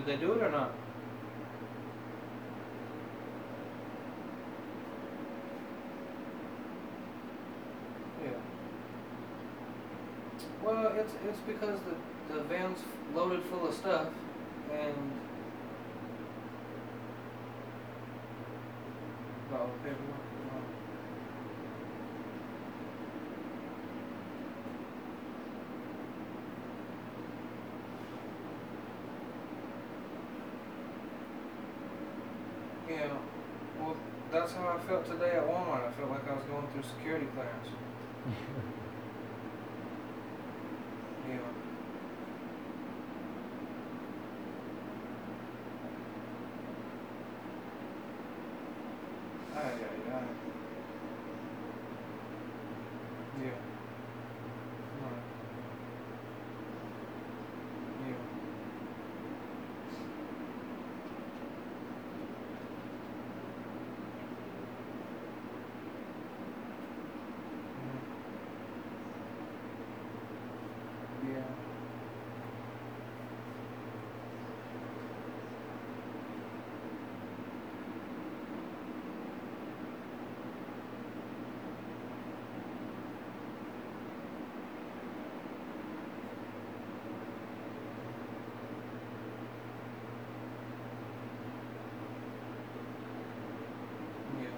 They 0.09 0.17
do 0.17 0.33
it 0.33 0.43
or 0.43 0.51
not? 0.51 0.73
Yeah. 8.25 8.31
Well, 10.65 10.95
it's 10.97 11.13
it's 11.29 11.41
because 11.41 11.79
the 11.81 12.35
the 12.35 12.43
van's 12.45 12.79
loaded 13.15 13.43
full 13.45 13.69
of 13.69 13.75
stuff, 13.75 14.07
and 14.73 14.95
oh, 19.53 19.71
paperwork. 19.83 19.99
no. 20.47 20.61
Yeah. 32.89 33.13
Well, 33.79 33.97
that's 34.33 34.53
how 34.53 34.67
I 34.79 34.81
felt 34.87 35.07
today 35.07 35.33
at 35.33 35.43
Walmart. 35.49 35.89
I 35.89 35.91
felt 35.93 36.11
like 36.11 36.29
I 36.29 36.35
was 36.35 36.45
going 36.45 36.67
through 36.69 36.85
security 36.85 37.27
clearance. 37.35 37.69
Yeah. 41.29 41.37
Ay, 49.55 49.73
ay, 49.89 50.01
ay. 50.15 50.29
Yeah. 53.43 53.59
Right. 55.01 55.25
Yeah. 58.01 58.15
Mhm. 67.79 68.03
Yeah. 71.23 71.55
Yeah. 94.31 94.51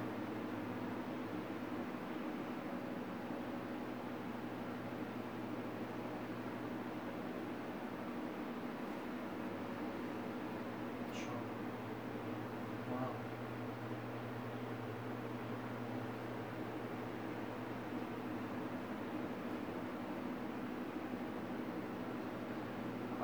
Sure. 11.12 11.42
Wow. 12.86 13.14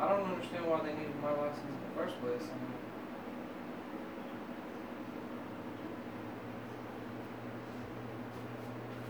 I 0.06 0.14
don't 0.14 0.30
understand 0.30 0.70
why 0.70 0.78
they 0.86 0.94
needed 0.94 1.18
my 1.18 1.34
license 1.34 1.66
in 1.66 1.82
the 1.82 1.90
first 1.98 2.14
place. 2.22 2.46
I 2.46 2.54
mean, 2.62 2.78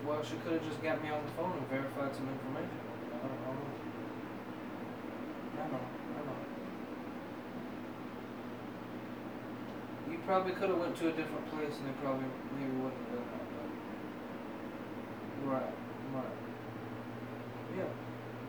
well, 0.09 0.25
she 0.25 0.41
could 0.41 0.57
have 0.57 0.65
just 0.65 0.81
got 0.81 1.05
me 1.05 1.13
on 1.13 1.21
the 1.21 1.33
phone 1.37 1.53
and 1.53 1.69
verified 1.69 2.17
some 2.17 2.25
information. 2.33 2.81
I 3.13 3.29
don't, 3.29 3.29
don't 3.29 3.61
know. 3.61 3.77
I 5.61 5.69
I 5.69 6.21
know. 6.25 6.41
You 10.09 10.17
probably 10.25 10.57
could 10.57 10.73
have 10.73 10.81
went 10.81 10.97
to 10.97 11.09
a 11.09 11.13
different 11.13 11.45
place 11.53 11.77
and 11.77 11.93
they 11.93 11.97
probably 12.01 12.25
maybe 12.57 12.73
wouldn't 12.73 13.05
have 13.13 13.21
done 13.21 13.37
that. 13.37 13.45
But 13.53 13.69
right, 15.45 15.77
right. 16.17 16.37
Yeah, 17.77 17.93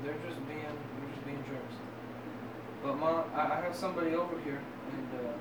they're 0.08 0.22
just 0.24 0.40
being. 0.48 0.87
But 2.88 3.00
mom, 3.00 3.24
I, 3.36 3.42
I 3.42 3.62
have 3.66 3.76
somebody 3.76 4.16
over 4.16 4.40
here 4.46 4.62
and 4.94 5.08
uh, 5.20 5.34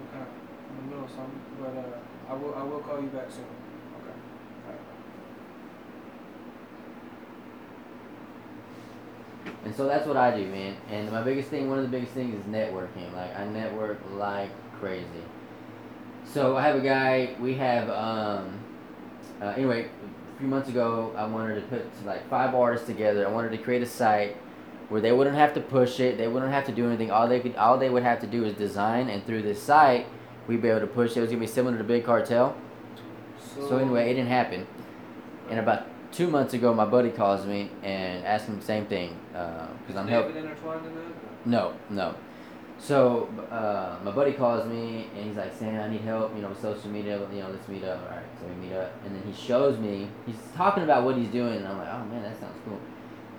we're 0.00 0.12
kind 0.12 0.22
of 0.22 0.28
in 0.70 0.76
the 0.76 0.82
middle 0.88 1.04
of 1.04 1.10
something. 1.10 1.40
But 1.60 1.76
uh, 1.76 2.32
I 2.32 2.34
will 2.34 2.54
I 2.54 2.62
will 2.62 2.80
call 2.80 3.02
you 3.02 3.08
back 3.08 3.30
soon. 3.30 3.44
Okay. 4.00 4.16
And 9.66 9.76
so 9.76 9.86
that's 9.86 10.06
what 10.06 10.16
I 10.16 10.34
do, 10.34 10.46
man. 10.46 10.74
And 10.90 11.12
my 11.12 11.22
biggest 11.22 11.50
thing, 11.50 11.68
one 11.68 11.76
of 11.76 11.84
the 11.84 11.90
biggest 11.90 12.14
things 12.14 12.34
is 12.34 12.46
networking. 12.46 13.12
Like 13.12 13.38
I 13.38 13.44
network 13.44 14.00
like 14.12 14.48
crazy. 14.80 15.04
So 16.32 16.56
I 16.56 16.62
have 16.62 16.76
a 16.76 16.80
guy. 16.80 17.36
We 17.38 17.56
have 17.56 17.90
um. 17.90 18.58
Uh, 19.42 19.52
anyway, 19.54 19.84
a 19.84 20.38
few 20.38 20.48
months 20.48 20.70
ago, 20.70 21.12
I 21.14 21.26
wanted 21.26 21.56
to 21.56 21.60
put 21.62 22.06
like 22.06 22.26
five 22.30 22.54
artists 22.54 22.86
together. 22.86 23.28
I 23.28 23.30
wanted 23.30 23.50
to 23.50 23.58
create 23.58 23.82
a 23.82 23.86
site 23.86 24.38
where 24.90 25.00
they 25.00 25.12
wouldn't 25.12 25.36
have 25.36 25.54
to 25.54 25.60
push 25.60 26.00
it. 26.00 26.18
They 26.18 26.28
wouldn't 26.28 26.52
have 26.52 26.66
to 26.66 26.72
do 26.72 26.86
anything. 26.86 27.10
All 27.10 27.26
they 27.26 27.40
could, 27.40 27.56
all 27.56 27.78
they 27.78 27.88
would 27.88 28.02
have 28.02 28.20
to 28.20 28.26
do 28.26 28.44
is 28.44 28.54
design, 28.54 29.08
and 29.08 29.24
through 29.24 29.42
this 29.42 29.62
site, 29.62 30.06
we'd 30.46 30.60
be 30.60 30.68
able 30.68 30.80
to 30.80 30.86
push 30.86 31.12
it. 31.12 31.18
It 31.18 31.20
was 31.22 31.30
gonna 31.30 31.40
be 31.40 31.46
similar 31.46 31.78
to 31.78 31.84
Big 31.84 32.04
Cartel. 32.04 32.56
So 33.54 33.78
anyway, 33.78 34.10
it 34.10 34.14
didn't 34.14 34.28
happen. 34.28 34.66
And 35.48 35.58
about 35.58 35.86
two 36.12 36.28
months 36.28 36.54
ago, 36.54 36.74
my 36.74 36.84
buddy 36.84 37.10
calls 37.10 37.46
me 37.46 37.70
and 37.82 38.24
asks 38.24 38.48
me 38.48 38.56
the 38.56 38.64
same 38.64 38.86
thing 38.86 39.16
because 39.32 39.96
I'm 39.96 40.06
Is 40.06 40.10
helping. 40.10 40.34
David 40.34 40.50
intertwined 40.50 40.86
in 40.86 40.94
that? 40.94 41.46
No, 41.46 41.74
no. 41.88 42.14
So 42.78 43.28
uh, 43.50 43.96
my 44.02 44.10
buddy 44.10 44.32
calls 44.32 44.66
me 44.66 45.08
and 45.14 45.26
he's 45.26 45.36
like, 45.36 45.54
"Sam, 45.54 45.80
I 45.80 45.88
need 45.88 46.00
help. 46.00 46.34
You 46.34 46.42
know, 46.42 46.48
with 46.48 46.60
social 46.60 46.90
media. 46.90 47.18
You 47.32 47.42
know, 47.42 47.50
let's 47.50 47.68
meet 47.68 47.84
up." 47.84 48.02
All 48.02 48.16
right, 48.16 48.24
so 48.40 48.46
we 48.46 48.54
meet 48.66 48.74
up, 48.74 48.92
and 49.04 49.14
then 49.14 49.22
he 49.30 49.38
shows 49.38 49.78
me. 49.78 50.08
He's 50.26 50.36
talking 50.56 50.82
about 50.82 51.04
what 51.04 51.16
he's 51.16 51.28
doing, 51.28 51.56
and 51.56 51.68
I'm 51.68 51.78
like, 51.78 51.88
"Oh 51.92 52.04
man, 52.06 52.22
that 52.22 52.40
sounds 52.40 52.58
cool." 52.64 52.80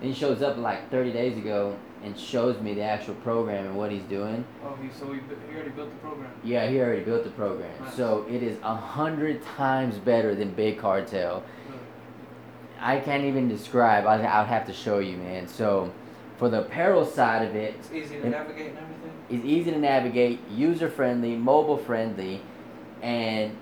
And 0.02 0.10
he 0.14 0.20
shows 0.20 0.42
up 0.42 0.58
like 0.58 0.90
30 0.90 1.12
days 1.14 1.38
ago 1.38 1.78
and 2.04 2.18
shows 2.18 2.60
me 2.60 2.74
the 2.74 2.82
actual 2.82 3.14
program 3.16 3.68
and 3.68 3.76
what 3.78 3.92
he's 3.92 4.02
doing. 4.04 4.44
Oh, 4.66 4.76
he 4.82 4.90
so 4.92 5.14
he, 5.14 5.20
he 5.50 5.56
already 5.56 5.70
built 5.70 5.92
the 5.92 5.96
program. 5.98 6.32
Yeah, 6.44 6.68
he 6.68 6.80
already 6.80 7.04
built 7.04 7.24
the 7.24 7.30
program, 7.30 7.70
Nice. 7.80 7.96
so 7.96 8.26
it 8.28 8.42
is 8.42 8.58
a 8.64 8.76
hundred 8.76 9.44
times 9.46 9.98
better 10.00 10.34
than 10.34 10.52
Big 10.52 10.80
Cartel. 10.80 11.44
I 12.80 13.00
can't 13.00 13.24
even 13.26 13.48
describe. 13.48 14.08
I 14.08 14.24
I'll 14.24 14.46
have 14.46 14.66
to 14.66 14.74
show 14.74 14.98
you, 14.98 15.18
man. 15.18 15.48
So, 15.48 15.92
for 16.38 16.50
the 16.50 16.62
apparel 16.62 17.06
side 17.06 17.48
of 17.48 17.56
it, 17.56 17.76
It's 17.76 17.92
easy 17.92 18.16
to 18.22 18.26
It- 18.26 18.30
navigate 18.32 18.70
and 18.70 18.78
everything. 18.80 19.12
it's 19.30 19.46
easy 19.46 19.70
to 19.72 19.78
navigate, 19.78 20.40
user 20.50 20.90
friendly, 20.90 21.36
mobile 21.36 21.78
friendly, 21.78 22.42
and 23.04 23.56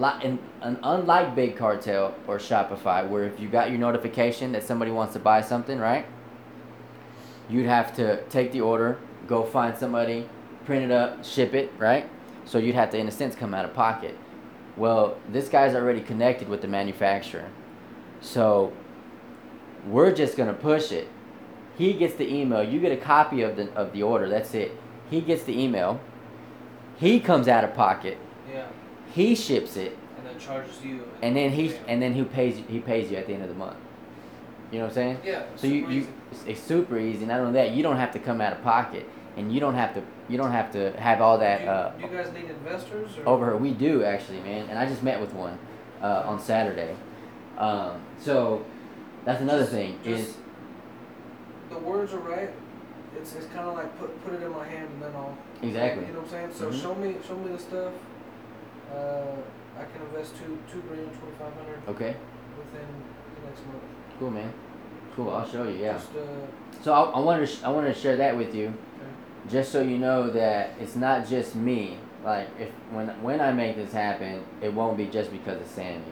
and, 0.00 0.38
and 0.60 0.78
unlike 0.82 1.34
Big 1.34 1.56
Cartel 1.56 2.14
or 2.26 2.38
Shopify, 2.38 3.08
where 3.08 3.24
if 3.24 3.38
you 3.38 3.48
got 3.48 3.70
your 3.70 3.78
notification 3.78 4.52
that 4.52 4.64
somebody 4.64 4.90
wants 4.90 5.12
to 5.14 5.18
buy 5.18 5.40
something, 5.40 5.78
right? 5.78 6.06
You'd 7.48 7.66
have 7.66 7.94
to 7.96 8.22
take 8.24 8.52
the 8.52 8.60
order, 8.60 8.98
go 9.26 9.44
find 9.44 9.76
somebody, 9.76 10.28
print 10.64 10.84
it 10.84 10.90
up, 10.90 11.24
ship 11.24 11.54
it, 11.54 11.72
right? 11.78 12.08
So 12.44 12.58
you'd 12.58 12.74
have 12.74 12.90
to, 12.90 12.98
in 12.98 13.08
a 13.08 13.10
sense, 13.10 13.34
come 13.34 13.54
out 13.54 13.64
of 13.64 13.74
pocket. 13.74 14.16
Well, 14.76 15.18
this 15.28 15.48
guy's 15.48 15.74
already 15.74 16.00
connected 16.00 16.48
with 16.48 16.60
the 16.60 16.68
manufacturer, 16.68 17.48
so 18.20 18.72
we're 19.86 20.12
just 20.12 20.36
gonna 20.36 20.54
push 20.54 20.90
it. 20.90 21.08
He 21.78 21.92
gets 21.92 22.14
the 22.14 22.32
email. 22.32 22.62
You 22.62 22.80
get 22.80 22.90
a 22.90 22.96
copy 22.96 23.42
of 23.42 23.56
the 23.56 23.72
of 23.74 23.92
the 23.92 24.02
order. 24.02 24.28
That's 24.28 24.52
it. 24.54 24.72
He 25.10 25.20
gets 25.20 25.44
the 25.44 25.58
email. 25.58 26.00
He 26.96 27.20
comes 27.20 27.46
out 27.46 27.62
of 27.64 27.74
pocket. 27.74 28.18
He 29.14 29.34
ships 29.34 29.76
it, 29.76 29.96
And 30.18 30.26
then 30.26 30.38
charges 30.38 30.82
you. 30.84 31.04
and 31.22 31.36
then 31.36 31.50
he 31.52 31.74
and 31.86 32.02
then 32.02 32.14
he 32.14 32.24
pays 32.24 32.60
he 32.68 32.80
pays 32.80 33.10
you 33.10 33.16
at 33.16 33.26
the 33.26 33.34
end 33.34 33.42
of 33.42 33.48
the 33.48 33.54
month. 33.54 33.76
You 34.72 34.78
know 34.78 34.86
what 34.86 34.90
I'm 34.90 34.94
saying? 34.94 35.18
Yeah. 35.24 35.44
So 35.56 35.66
you, 35.68 35.80
super 35.82 35.92
you 35.92 36.00
easy. 36.00 36.50
it's, 36.50 36.60
super 36.62 36.98
easy. 36.98 37.24
Not 37.26 37.38
only 37.40 37.52
that, 37.52 37.70
you 37.72 37.82
don't 37.84 37.96
have 37.96 38.12
to 38.14 38.18
come 38.18 38.40
out 38.40 38.52
of 38.52 38.62
pocket, 38.62 39.08
and 39.36 39.52
you 39.52 39.60
don't 39.60 39.74
have 39.74 39.94
to 39.94 40.02
you 40.28 40.36
don't 40.36 40.50
have 40.50 40.72
to 40.72 40.90
have 40.98 41.20
all 41.20 41.38
that 41.38 41.58
do, 41.58 41.64
you, 41.64 41.70
uh, 41.70 41.92
do 41.92 42.02
you 42.02 42.16
guys 42.16 42.32
need 42.32 42.50
investors? 42.50 43.10
Or? 43.18 43.28
over 43.28 43.46
here. 43.50 43.56
We 43.56 43.70
do 43.72 44.02
actually, 44.04 44.40
man. 44.40 44.68
And 44.68 44.78
I 44.78 44.86
just 44.86 45.02
met 45.04 45.20
with 45.20 45.32
one 45.32 45.58
uh, 46.02 46.24
on 46.26 46.40
Saturday. 46.40 46.96
Um, 47.56 48.02
so 48.18 48.64
that's 49.24 49.40
another 49.40 49.60
Just- 49.62 49.72
thing 49.72 49.98
just- 50.02 50.28
is 50.30 50.36
the 51.70 51.78
words 51.78 52.12
are 52.12 52.18
right. 52.18 52.50
It's, 53.16 53.32
it's 53.36 53.46
kind 53.46 53.68
of 53.68 53.74
like 53.74 53.96
put 54.00 54.24
put 54.24 54.34
it 54.34 54.42
in 54.42 54.50
my 54.50 54.66
hand 54.66 54.88
and 54.94 55.02
then 55.02 55.12
I'll. 55.14 55.38
exactly 55.62 56.04
You 56.06 56.12
know 56.14 56.18
what 56.20 56.34
I'm 56.34 56.52
saying? 56.52 56.52
So 56.52 56.66
Mhm. 56.70 56.82
show 56.82 56.94
me 56.96 57.14
show 57.26 57.36
me 57.36 57.52
the 57.52 57.58
stuff. 57.60 57.92
Uh, 58.94 59.80
I 59.80 59.84
can 59.84 60.02
invest 60.06 60.36
two 60.36 60.58
two 60.70 60.80
grand 60.82 61.10
twenty 61.18 61.34
five 61.38 61.52
hundred 61.54 61.82
okay. 61.88 62.16
within 62.56 62.86
the 63.34 63.46
next 63.48 63.66
month. 63.66 63.82
Cool, 64.18 64.30
man. 64.30 64.52
Cool. 65.16 65.30
I'll 65.30 65.48
show 65.48 65.64
you. 65.64 65.76
Yeah. 65.76 65.94
Just, 65.94 66.10
uh, 66.16 66.82
So 66.82 66.92
I, 66.92 67.02
I 67.02 67.18
wanted 67.18 67.46
to 67.46 67.46
sh- 67.46 67.62
I 67.64 67.70
wanted 67.70 67.94
to 67.94 68.00
share 68.00 68.16
that 68.16 68.36
with 68.36 68.54
you, 68.54 68.66
okay. 68.68 69.50
just 69.50 69.72
so 69.72 69.80
you 69.82 69.98
know 69.98 70.30
that 70.30 70.70
it's 70.80 70.96
not 70.96 71.26
just 71.28 71.54
me. 71.56 71.98
Like 72.24 72.48
if 72.58 72.70
when 72.90 73.08
when 73.22 73.40
I 73.40 73.52
make 73.52 73.76
this 73.76 73.92
happen, 73.92 74.44
it 74.62 74.72
won't 74.72 74.96
be 74.96 75.06
just 75.06 75.30
because 75.32 75.60
of 75.60 75.66
Sammy. 75.66 76.04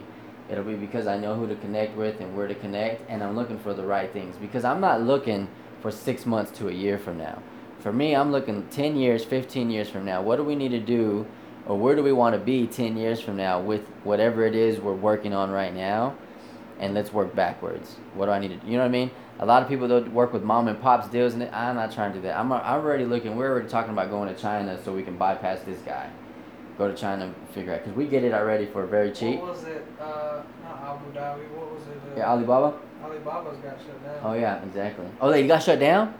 It'll 0.50 0.64
be 0.64 0.74
because 0.74 1.06
I 1.06 1.16
know 1.16 1.34
who 1.34 1.46
to 1.46 1.54
connect 1.56 1.96
with 1.96 2.20
and 2.20 2.36
where 2.36 2.48
to 2.48 2.54
connect, 2.54 3.08
and 3.08 3.22
I'm 3.22 3.36
looking 3.36 3.58
for 3.58 3.72
the 3.72 3.84
right 3.84 4.12
things. 4.12 4.36
Because 4.36 4.64
I'm 4.64 4.80
not 4.80 5.02
looking 5.02 5.48
for 5.80 5.90
six 5.90 6.26
months 6.26 6.50
to 6.58 6.68
a 6.68 6.72
year 6.72 6.98
from 6.98 7.18
now. 7.18 7.40
For 7.78 7.92
me, 7.92 8.14
I'm 8.14 8.30
looking 8.32 8.66
ten 8.68 8.96
years, 8.96 9.24
fifteen 9.24 9.70
years 9.70 9.88
from 9.88 10.04
now. 10.04 10.20
What 10.22 10.36
do 10.36 10.44
we 10.44 10.54
need 10.54 10.70
to 10.70 10.80
do, 10.80 11.26
or 11.72 11.78
where 11.78 11.96
do 11.96 12.02
we 12.02 12.12
want 12.12 12.34
to 12.34 12.38
be 12.38 12.66
ten 12.66 12.96
years 12.98 13.20
from 13.20 13.36
now 13.36 13.58
with 13.60 13.80
whatever 14.04 14.44
it 14.44 14.54
is 14.54 14.78
we're 14.78 14.92
working 14.92 15.32
on 15.32 15.50
right 15.50 15.74
now? 15.74 16.14
and 16.80 16.94
let's 16.94 17.12
work 17.12 17.32
backwards. 17.36 17.94
What 18.14 18.26
do 18.26 18.32
I 18.32 18.40
need 18.40 18.60
to? 18.60 18.66
You 18.66 18.72
know 18.72 18.80
what 18.80 18.86
I 18.86 18.88
mean? 18.88 19.10
A 19.38 19.46
lot 19.46 19.62
of 19.62 19.68
people 19.68 19.86
that 19.86 20.12
work 20.12 20.32
with 20.32 20.42
mom 20.42 20.66
and 20.66 20.80
pops 20.82 21.06
deals, 21.08 21.32
and 21.34 21.44
I'm 21.44 21.76
not 21.76 21.92
trying 21.92 22.12
to 22.12 22.18
do 22.18 22.22
that. 22.22 22.36
I'm 22.36 22.52
I'm 22.52 22.80
already 22.80 23.04
looking. 23.04 23.36
We're 23.36 23.52
already 23.52 23.68
talking 23.68 23.92
about 23.92 24.10
going 24.10 24.34
to 24.34 24.40
China 24.40 24.76
so 24.84 24.92
we 24.92 25.04
can 25.04 25.16
bypass 25.16 25.60
this 25.60 25.78
guy. 25.82 26.10
Go 26.78 26.88
to 26.88 26.96
China 26.96 27.26
and 27.26 27.34
figure 27.50 27.72
out 27.72 27.84
because 27.84 27.96
we 27.96 28.06
get 28.06 28.24
it 28.24 28.32
already 28.32 28.66
for 28.66 28.84
very 28.86 29.12
cheap. 29.12 29.38
What 29.38 29.52
was 29.52 29.64
it? 29.64 29.86
Uh, 30.00 30.42
not 30.64 30.82
Abu 30.82 31.12
Dhabi. 31.16 31.48
What 31.54 31.72
was 31.72 31.82
it? 31.82 32.00
Uh, 32.14 32.18
Yeah, 32.18 32.30
Alibaba. 32.32 32.76
Alibaba's 33.04 33.58
got 33.58 33.78
shut 33.78 34.02
down. 34.02 34.18
Oh 34.24 34.34
yeah, 34.34 34.64
exactly. 34.64 35.06
Oh, 35.20 35.30
they 35.30 35.46
got 35.46 35.62
shut 35.62 35.78
down? 35.78 36.14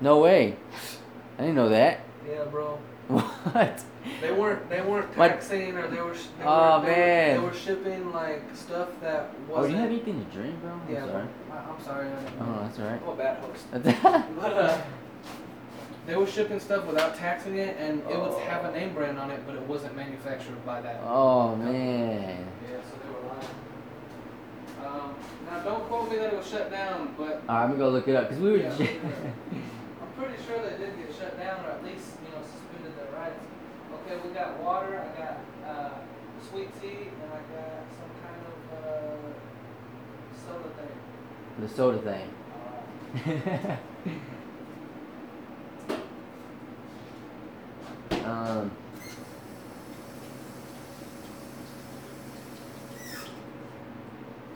No 0.00 0.20
way. 0.20 0.54
I 1.38 1.40
didn't 1.40 1.56
know 1.56 1.70
that. 1.70 2.00
Yeah, 2.28 2.44
bro. 2.44 2.78
What? 3.08 3.82
They 4.20 4.32
weren't 4.32 4.68
they 4.68 4.80
weren't 4.80 5.12
taxing 5.14 5.76
or 5.76 5.86
they 5.88 6.00
were. 6.00 6.14
sh- 6.14 6.26
They 6.38 6.44
Oh, 6.44 6.80
were, 6.80 6.86
they 6.86 6.92
man. 6.92 7.42
Were, 7.42 7.48
they 7.50 7.54
were 7.54 7.60
shipping 7.60 8.12
like 8.12 8.42
stuff 8.54 8.88
that 9.02 9.30
Oh, 9.32 9.46
do 9.46 9.52
wasn't. 9.52 9.72
you 9.74 9.80
have 9.80 9.90
anything 9.90 10.24
to 10.24 10.30
drink, 10.36 10.60
bro? 10.62 10.72
I'm 10.72 10.92
yeah, 10.94 11.06
sorry. 11.06 11.26
I, 11.52 11.56
I'm 11.56 11.82
sorry. 11.84 12.06
I, 12.08 12.12
Oh, 12.40 12.62
that's 12.62 12.78
all 12.78 12.86
right. 12.86 13.00
I'm 13.02 13.08
a 13.08 13.16
bad 13.16 13.38
host. 13.40 13.64
But 14.40 14.52
uh, 14.52 14.78
they 16.06 16.16
were 16.16 16.26
shipping 16.26 16.60
stuff 16.60 16.84
without 16.86 17.16
taxing 17.16 17.56
it, 17.56 17.76
and 17.78 18.00
it 18.10 18.18
would 18.20 18.38
have 18.42 18.64
a 18.66 18.72
name 18.72 18.92
brand 18.94 19.18
on 19.18 19.30
it, 19.30 19.40
but 19.46 19.54
it 19.56 19.62
wasn't 19.62 19.96
manufactured 19.96 20.64
by 20.66 20.80
that. 20.82 21.00
oh 21.04 21.56
man. 21.56 22.46
Yeah, 22.62 22.76
so 22.82 22.96
they 23.02 23.10
were 23.10 23.28
lying. 23.28 23.48
Um, 25.02 25.14
now 25.50 25.60
don't 25.60 25.84
quote 25.88 26.10
me 26.10 26.16
that 26.16 26.32
it 26.32 26.36
was 26.36 26.46
shut 26.46 26.70
down, 26.70 27.14
but 27.16 27.42
All 27.48 27.56
right, 27.56 27.62
I'm 27.64 27.68
gonna 27.70 27.78
go 27.78 27.88
look 27.90 28.06
it 28.08 28.16
up 28.16 28.28
because 28.28 28.42
we 28.42 28.50
were. 28.52 28.56
Yeah, 28.58 28.68
I'm 28.78 30.22
pretty 30.22 30.42
sure 30.46 30.60
they 30.62 30.76
did 30.76 30.92
get 30.98 31.14
shut 31.18 31.38
down, 31.38 31.64
or 31.64 31.70
at 31.70 31.84
least 31.84 32.16
you 32.24 32.36
know 32.36 32.42
suspended 32.44 32.92
their 32.98 33.18
rights. 33.18 33.40
Okay, 34.06 34.16
we 34.22 34.34
got 34.34 34.62
water. 34.62 35.00
I 35.00 35.18
got 35.18 35.38
uh, 35.66 35.90
sweet 36.50 36.68
tea, 36.82 37.08
and 37.22 37.32
I 37.32 37.36
got 37.54 37.86
some 37.96 38.12
kind 38.22 38.40
of 38.44 38.56
uh, 38.76 39.32
soda 40.44 40.68
thing. 40.76 40.94
the 41.58 41.68
soda 41.68 41.98
thing. 41.98 43.78
Uh, 48.10 48.26
um, 48.26 48.70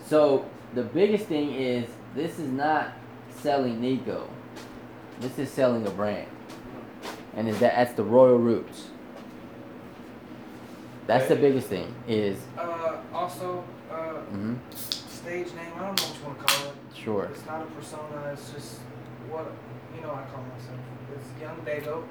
so 0.06 0.44
the 0.74 0.82
biggest 0.82 1.24
thing 1.26 1.54
is 1.54 1.88
this 2.14 2.38
is 2.38 2.50
not 2.50 2.92
selling 3.40 3.80
Nico. 3.80 4.28
This 5.20 5.38
is 5.38 5.50
selling 5.50 5.86
a 5.86 5.90
brand, 5.90 6.28
and 7.34 7.48
is 7.48 7.58
that 7.60 7.74
that's 7.76 7.94
the 7.94 8.04
Royal 8.04 8.38
Roots. 8.38 8.88
That's 11.08 11.26
the 11.26 11.36
biggest 11.36 11.68
thing. 11.68 11.94
Is 12.06 12.36
uh, 12.58 12.98
also, 13.14 13.64
uh, 13.90 13.94
mm-hmm, 14.28 14.56
stage 14.76 15.46
name. 15.54 15.72
I 15.74 15.86
don't 15.86 15.98
know 15.98 16.06
what 16.06 16.18
you 16.18 16.26
want 16.26 16.38
to 16.38 16.44
call 16.44 16.66
it. 16.68 16.74
sure. 16.94 17.24
It's 17.32 17.46
not 17.46 17.62
a 17.62 17.64
persona. 17.64 18.30
It's 18.30 18.52
just 18.52 18.80
what 19.30 19.50
you 19.96 20.02
know. 20.02 20.10
I 20.10 20.24
call 20.28 20.44
myself. 20.44 20.78
It's 21.16 21.24
Yung 21.40 21.56
Dago. 21.64 22.04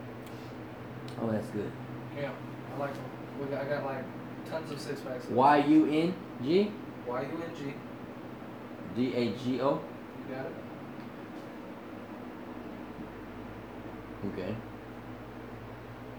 Oh, 1.21 1.31
that's 1.31 1.45
good. 1.49 1.71
Yeah, 2.17 2.31
I 2.73 2.79
like 2.79 2.93
them. 2.95 3.03
We 3.39 3.45
got, 3.45 3.61
I 3.61 3.69
got 3.69 3.85
like 3.85 4.03
tons 4.49 4.71
of 4.71 4.81
six 4.81 4.99
packs. 5.01 5.27
Y 5.29 5.57
U 5.57 5.85
N 5.85 6.15
G 6.41 6.71
Y 7.07 7.21
U 7.21 7.43
N 7.43 7.55
G. 7.55 7.73
D 8.95 9.13
A 9.13 9.29
G 9.37 9.61
O. 9.61 9.79
You 10.27 10.35
got 10.35 10.45
it. 10.47 10.53
Okay. 14.33 14.55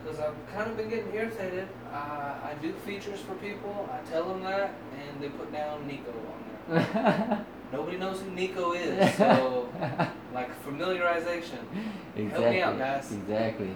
Because 0.03 0.21
I've 0.21 0.35
kind 0.55 0.71
of 0.71 0.77
been 0.77 0.89
getting 0.89 1.13
irritated. 1.15 1.69
Uh, 1.93 1.97
I 1.97 2.55
do 2.63 2.73
features 2.73 3.21
for 3.21 3.35
people. 3.35 3.89
I 3.93 4.09
tell 4.11 4.25
them 4.29 4.43
that, 4.43 4.75
and 4.93 5.21
they 5.23 5.29
put 5.29 5.53
down 5.53 5.87
Nico 5.87 6.11
on 6.11 6.75
there. 6.75 7.45
Nobody 7.73 7.99
knows 7.99 8.21
who 8.23 8.31
Nico 8.31 8.73
is, 8.73 9.15
so 9.17 9.69
like 10.33 10.49
familiarization. 10.65 11.59
exactly. 12.17 12.29
Help 12.31 12.51
me 12.51 12.63
out, 12.63 12.79
guys. 12.79 13.13
Exactly. 13.13 13.71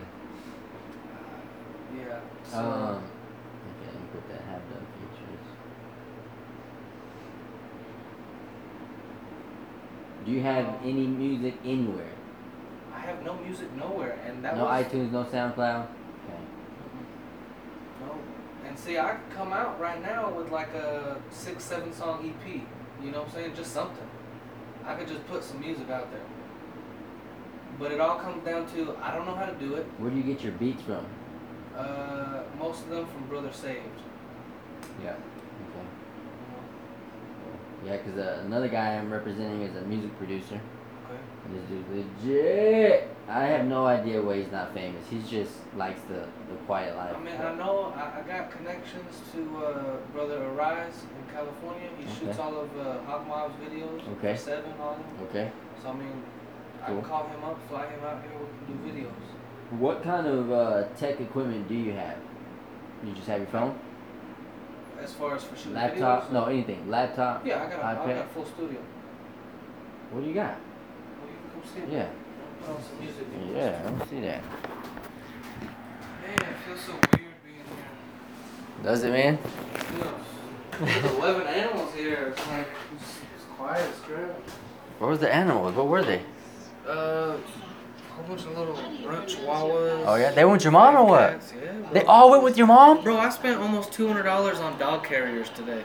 Yeah. 1.97 2.21
So, 2.51 2.59
Um, 2.59 2.95
okay, 2.97 3.97
put 4.13 4.29
that 4.31 4.41
have 4.47 4.63
done 4.71 4.87
features. 4.97 5.45
Do 10.25 10.31
you 10.33 10.41
have 10.43 10.67
any 10.83 11.07
music 11.07 11.55
anywhere? 11.65 12.07
I 12.95 13.01
have 13.01 13.23
no 13.25 13.35
music 13.35 13.73
nowhere, 13.77 14.19
and 14.27 14.43
that 14.45 14.57
no 14.57 14.65
was 14.65 14.85
iTunes, 14.87 15.11
no 15.13 15.25
SoundCloud. 15.25 15.87
No. 18.07 18.19
And 18.67 18.79
see, 18.79 18.99
I 18.99 19.15
could 19.15 19.37
come 19.37 19.53
out 19.53 19.81
right 19.81 20.01
now 20.03 20.31
with 20.31 20.51
like 20.51 20.73
a 20.75 21.17
six, 21.31 21.65
seven 21.65 21.93
song 21.93 22.25
EP. 22.25 22.61
You 23.03 23.11
know 23.11 23.21
what 23.21 23.29
I'm 23.29 23.35
saying? 23.35 23.55
Just 23.57 23.73
something. 23.73 24.07
I 24.85 24.95
could 24.95 25.09
just 25.09 25.27
put 25.27 25.43
some 25.45 25.61
music 25.61 25.91
out 25.91 26.11
there. 26.11 26.21
But 27.79 27.93
it 27.93 28.01
all 28.01 28.19
comes 28.19 28.45
down 28.45 28.67
to 28.75 28.97
I 29.03 29.15
don't 29.15 29.27
know 29.27 29.35
how 29.35 29.47
to 29.47 29.55
do 29.55 29.75
it. 29.75 29.87
Where 29.99 30.11
do 30.11 30.17
you 30.17 30.23
get 30.23 30.43
your 30.43 30.53
beats 30.53 30.83
from? 30.83 31.07
Uh, 31.77 32.43
most 32.59 32.83
of 32.85 32.91
them 32.91 33.07
from 33.07 33.27
Brother 33.29 33.53
Saved. 33.53 33.79
Yeah. 35.03 35.13
Okay. 35.13 35.87
Yeah, 37.87 37.97
because 37.97 38.19
uh, 38.19 38.43
another 38.45 38.69
guy 38.69 38.97
I'm 38.97 39.13
representing 39.13 39.63
is 39.63 39.75
a 39.77 39.83
music 39.83 40.17
producer. 40.19 40.61
Okay. 41.53 41.61
This 41.61 41.69
dude's 41.69 42.25
legit. 42.25 43.09
I 43.29 43.45
have 43.45 43.67
no 43.67 43.87
idea 43.87 44.21
why 44.21 44.39
he's 44.39 44.51
not 44.53 44.75
famous. 44.75 45.03
He 45.09 45.21
just 45.23 45.53
likes 45.77 46.01
the, 46.03 46.27
the 46.49 46.57
quiet 46.67 46.97
life. 46.97 47.15
I 47.17 47.21
mean, 47.21 47.37
I 47.41 47.55
know 47.55 47.93
I, 47.97 48.21
I 48.21 48.23
got 48.23 48.51
connections 48.51 49.21
to 49.33 49.65
uh, 49.65 49.97
Brother 50.13 50.43
Arise 50.45 51.05
in 51.05 51.35
California. 51.35 51.89
He 51.99 52.05
shoots 52.15 52.39
all 52.39 52.61
of 52.61 52.69
uh, 52.79 53.03
Hog 53.05 53.27
Mob's 53.27 53.55
videos. 53.65 54.03
Okay. 54.19 54.37
Seven 54.37 54.73
on 54.81 54.99
them. 54.99 55.07
Okay. 55.31 55.53
So 55.83 55.91
I 55.91 55.93
mean, 55.95 56.23
I 56.83 56.87
Cool. 56.87 57.01
can 57.01 57.05
call 57.09 57.27
him 57.29 57.45
up, 57.45 57.59
fly 57.69 57.87
him 57.87 58.05
out 58.05 58.23
here. 58.23 58.33
We 58.41 58.75
can 58.75 58.93
do 58.95 59.01
videos. 59.07 59.79
What 59.79 60.03
kind 60.03 60.27
of 60.27 60.53
uh, 60.53 60.85
tech 60.99 61.21
equipment 61.21 61.69
do 61.69 61.75
you 61.75 61.93
have? 61.93 62.17
You 63.05 63.13
just 63.13 63.29
have 63.29 63.41
your 63.41 63.49
phone? 63.51 63.79
as 65.03 65.13
far 65.15 65.35
as 65.35 65.43
for 65.43 65.57
shooting 65.57 65.75
Laptop? 65.75 66.29
videos? 66.29 66.33
No, 66.33 66.45
anything. 66.45 66.89
Laptop. 66.89 67.45
Yeah, 67.45 67.65
I 67.65 67.71
got 67.71 67.79
a, 67.81 67.85
I 67.85 67.95
got 68.15 68.25
a 68.25 68.29
full 68.29 68.47
studio. 68.47 68.81
What 70.13 70.23
do 70.23 70.29
you 70.29 70.35
got? 70.35 70.57
See 71.75 71.81
it. 71.81 71.89
Yeah. 71.91 72.09
Put 72.61 72.77
on 72.77 72.83
some 72.83 72.99
music. 73.01 73.27
Yeah, 73.55 73.81
I 73.81 73.91
don't 73.91 74.09
see 74.09 74.21
that. 74.21 74.43
Man, 76.23 76.39
it 76.39 76.57
feels 76.67 76.81
so 76.81 76.93
weird 76.93 77.35
being 77.45 77.57
here. 77.57 78.85
Does 78.85 79.05
it, 79.05 79.11
man? 79.11 79.35
It. 79.35 79.41
There's 80.81 81.05
11 81.05 81.47
animals 81.47 81.95
here. 81.95 82.35
It's 82.37 82.47
like, 82.49 82.67
it's, 82.97 83.19
it's 83.37 83.45
quiet. 83.57 83.89
What 84.99 85.11
was 85.11 85.19
the 85.21 85.33
animals? 85.33 85.75
What 85.75 85.89
were 85.89 86.03
they? 86.03 86.23
Uh, 86.89 86.93
a 86.93 87.39
whole 88.15 88.25
bunch 88.29 88.41
of 88.43 88.57
little 88.57 88.75
runt 89.05 89.29
chihuahuas. 89.29 90.05
Oh 90.07 90.15
yeah, 90.17 90.33
they 90.33 90.45
went 90.45 90.57
with 90.59 90.65
your 90.65 90.73
mom 90.73 90.97
or 90.97 91.05
what? 91.05 91.31
Cats, 91.33 91.53
Yeah, 91.61 91.73
bro. 91.73 91.93
They 91.93 92.05
all 92.05 92.31
went 92.31 92.43
with 92.43 92.57
your 92.59 92.67
mom? 92.67 93.03
Bro, 93.03 93.19
I 93.19 93.29
spent 93.31 93.61
almost 93.61 93.93
$200 93.93 94.61
on 94.61 94.79
dog 94.79 95.05
carriers 95.05 95.49
today. 95.51 95.83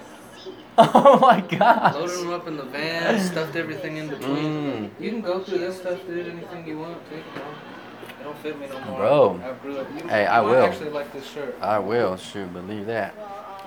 Oh 0.80 1.18
my 1.20 1.42
god. 1.42 1.96
Loaded 1.96 2.20
them 2.20 2.30
up 2.34 2.48
in 2.48 2.56
the 2.58 2.64
van, 2.64 3.20
stuffed 3.20 3.56
everything 3.56 3.98
in 3.98 4.10
between. 4.10 4.36
Mm. 4.36 4.90
You 5.00 5.10
can 5.10 5.22
go 5.22 5.40
through 5.44 5.58
this 5.60 5.78
stuff, 5.78 6.00
dude. 6.06 6.28
Anything 6.28 6.68
you 6.68 6.78
want, 6.80 6.98
take 7.10 7.20
it, 7.20 7.34
bro. 7.34 7.44
It 7.44 8.24
don't 8.24 8.38
fit 8.38 8.60
me 8.60 8.68
no 8.68 8.80
more. 8.86 8.98
Bro. 9.00 9.42
I 9.44 9.54
grew 9.54 9.78
up. 9.80 9.88
You, 9.96 10.08
Hey, 10.08 10.24
you 10.24 10.28
I 10.30 10.42
might 10.42 10.50
will. 10.50 10.64
actually 10.66 10.90
like 10.92 11.12
this 11.14 11.26
shirt. 11.28 11.56
I 11.62 11.80
will, 11.80 12.16
shoot, 12.18 12.54
believe 12.54 12.86
that. 12.86 13.16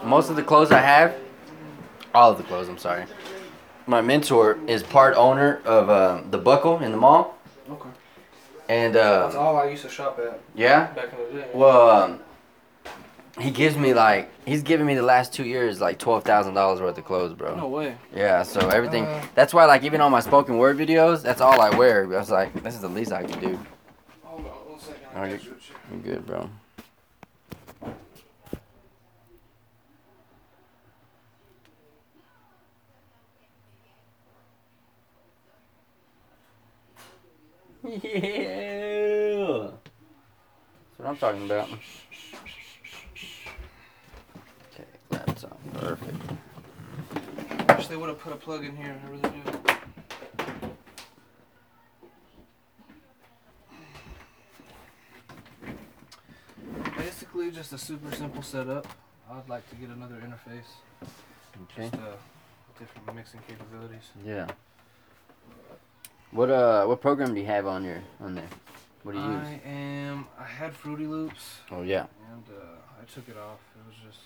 Most 0.05 0.31
of 0.31 0.37
the 0.37 0.43
clothes 0.45 0.71
I 0.71 0.81
have, 0.81 1.17
all 2.15 2.31
of 2.31 2.39
the 2.39 2.45
clothes, 2.45 2.69
I'm 2.69 2.79
sorry. 2.79 3.05
My 3.87 4.01
mentor 4.01 4.59
is 4.69 4.83
part 4.85 5.17
owner 5.17 5.61
of 5.65 5.91
uh, 5.91 6.23
the 6.31 6.39
Buckle 6.39 6.79
in 6.79 6.93
the 6.93 6.97
mall, 6.99 7.37
Okay. 7.71 7.89
and 8.69 8.95
That's 8.95 9.35
uh, 9.35 9.41
all 9.41 9.57
I 9.57 9.65
used 9.69 9.83
to 9.83 9.89
shop 9.89 10.21
at 10.21 10.39
yeah. 10.55 10.93
back 10.93 11.09
in 11.13 11.35
the 11.37 11.43
day. 11.43 11.49
Well, 11.53 11.91
um, 11.91 12.21
he 13.41 13.51
gives 13.51 13.77
me 13.77 13.95
like 13.95 14.31
he's 14.47 14.63
giving 14.63 14.87
me 14.87 14.95
the 14.95 15.03
last 15.03 15.33
two 15.33 15.45
years 15.45 15.81
like 15.81 15.99
twelve 15.99 16.25
thousand 16.25 16.55
dollars 16.55 16.81
worth 16.81 16.99
of 16.99 17.05
clothes, 17.05 17.35
bro. 17.35 17.55
No 17.57 17.69
way. 17.69 17.97
Yeah, 18.15 18.43
so 18.43 18.69
everything. 18.69 19.05
Uh. 19.05 19.25
that's 19.35 19.55
why 19.55 19.65
like 19.65 19.83
even 19.83 20.01
on 20.01 20.11
my 20.11 20.21
spoken 20.21 20.59
word 20.59 20.77
videos, 20.79 21.23
that's 21.23 21.41
all 21.41 21.61
I 21.61 21.71
wear. 21.77 22.05
I 22.05 22.19
was 22.19 22.31
like, 22.31 22.53
this 22.63 22.75
is 22.75 22.81
the 22.81 22.89
least 22.89 23.13
I 23.13 23.25
can 23.25 23.41
do. 23.41 23.59
Hold 24.25 24.41
on 24.41 24.53
one 24.71 24.81
second. 24.81 25.07
Are 25.15 25.25
I 25.25 25.29
you- 25.29 25.37
got 25.37 25.45
you. 25.47 25.53
You 25.93 25.99
good, 26.03 26.27
bro? 26.27 26.49
Yeah. 37.83 39.69
That's 39.69 40.99
what 40.99 41.09
I'm 41.09 41.17
talking 41.17 41.45
about. 41.47 41.69
Okay, 44.75 44.85
Perfect. 45.75 46.17
Wish 47.77 47.87
they 47.87 47.97
would 47.97 48.09
have 48.09 48.19
put 48.19 48.33
a 48.33 48.37
plug 48.37 48.65
in 48.65 48.77
here. 48.77 48.99
I 49.05 49.09
really 49.11 49.23
do. 49.23 49.59
Basically, 56.97 57.51
just 57.51 57.73
a 57.73 57.79
super 57.79 58.15
simple 58.15 58.43
setup. 58.43 58.87
I'd 59.31 59.49
like 59.49 59.69
to 59.71 59.77
get 59.77 59.89
another 59.91 60.17
interface. 60.17 61.09
Okay. 61.73 61.89
Just 61.91 61.95
uh, 61.95 62.17
different 62.79 63.15
mixing 63.15 63.41
capabilities. 63.49 64.11
Yeah. 64.25 64.47
What 66.33 66.51
uh 66.51 66.85
what 66.87 67.01
program 67.01 67.35
do 67.35 67.41
you 67.41 67.47
have 67.47 67.67
on 67.67 67.85
your 67.85 68.03
on 68.21 68.35
there? 68.35 68.49
What 69.03 69.13
do 69.13 69.19
you 69.19 69.25
use? 69.25 69.47
I 69.47 69.61
am. 69.69 70.27
I 70.39 70.45
had 70.45 70.75
Fruity 70.75 71.07
Loops, 71.07 71.57
Oh 71.73 71.83
yeah. 71.83 72.07
and 72.33 72.45
uh, 72.51 73.01
I 73.01 73.05
took 73.13 73.29
it 73.29 73.37
off. 73.37 73.59
It 73.77 73.87
was 73.87 73.97
just. 74.07 74.21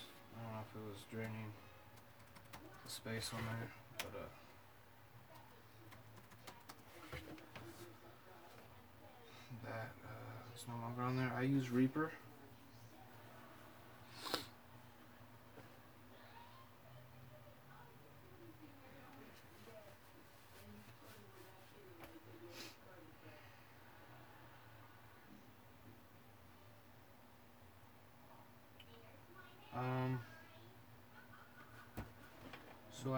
I 0.44 0.46
don't 0.46 0.54
know 0.54 0.60
if 0.60 0.76
it 0.76 0.84
was 0.90 1.02
draining 1.10 1.52
the 2.84 2.90
space 2.90 3.30
on 3.32 3.40
there, 3.44 3.70
but 3.98 4.20
uh. 4.20 4.26
That 9.64 9.92
uh, 10.04 10.54
is 10.54 10.64
no 10.68 10.74
longer 10.82 11.02
on 11.02 11.16
there. 11.16 11.32
I 11.36 11.42
use 11.42 11.70
Reaper. 11.70 12.12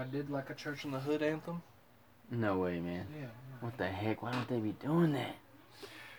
Did 0.06 0.30
like 0.30 0.50
a 0.50 0.54
Church 0.54 0.84
in 0.84 0.90
the 0.90 1.00
Hood 1.00 1.22
anthem. 1.22 1.62
No 2.30 2.58
way, 2.58 2.80
man. 2.80 3.06
Yeah. 3.18 3.26
What 3.60 3.76
the 3.78 3.86
heck? 3.86 4.22
Why 4.22 4.32
don't 4.32 4.48
they 4.48 4.58
be 4.58 4.72
doing 4.72 5.12
that? 5.12 5.34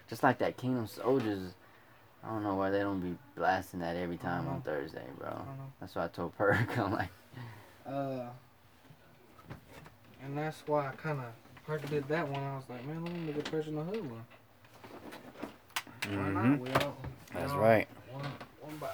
Just 0.10 0.24
like 0.24 0.38
that 0.40 0.58
Kingdom 0.58 0.88
Soldiers. 0.88 1.54
I 2.24 2.30
don't 2.30 2.44
know 2.44 2.56
why 2.56 2.70
they 2.70 2.80
don't 2.80 3.00
be 3.00 3.18
blasting 3.36 3.80
that 3.82 3.96
every 3.96 4.18
time 4.18 4.48
on. 4.48 4.62
Thursday, 4.62 5.06
bro. 5.18 5.28
I 5.28 5.32
don't 5.32 5.46
know. 5.46 5.72
That's 5.80 5.96
why 5.96 6.06
I 6.06 6.08
told 6.08 6.38
Perk. 6.38 6.78
I'm 6.78 6.92
like, 6.94 7.10
Uh, 7.86 8.26
and 10.24 10.38
that's 10.38 10.64
why 10.66 10.88
I 10.88 10.92
kind 10.92 11.20
of 11.20 11.26
Parker 11.66 11.88
did 11.88 12.08
that 12.08 12.28
one. 12.28 12.42
I 12.42 12.56
was 12.56 12.64
like, 12.70 12.86
man, 12.86 13.04
let 13.04 13.14
me 13.14 13.20
make 13.20 13.38
a 13.38 13.50
Church 13.50 13.68
in 13.68 13.76
the 13.76 13.84
Hood 13.84 14.10
one. 14.10 14.26
Why 16.10 16.30
not? 16.30 16.44
Mhm. 16.46 16.60
We 16.60 16.72
all, 16.72 16.98
we 17.34 17.40
That's 17.40 17.54
right. 17.54 17.88
One, 18.12 18.26
one 18.62 18.78
body. 18.78 18.94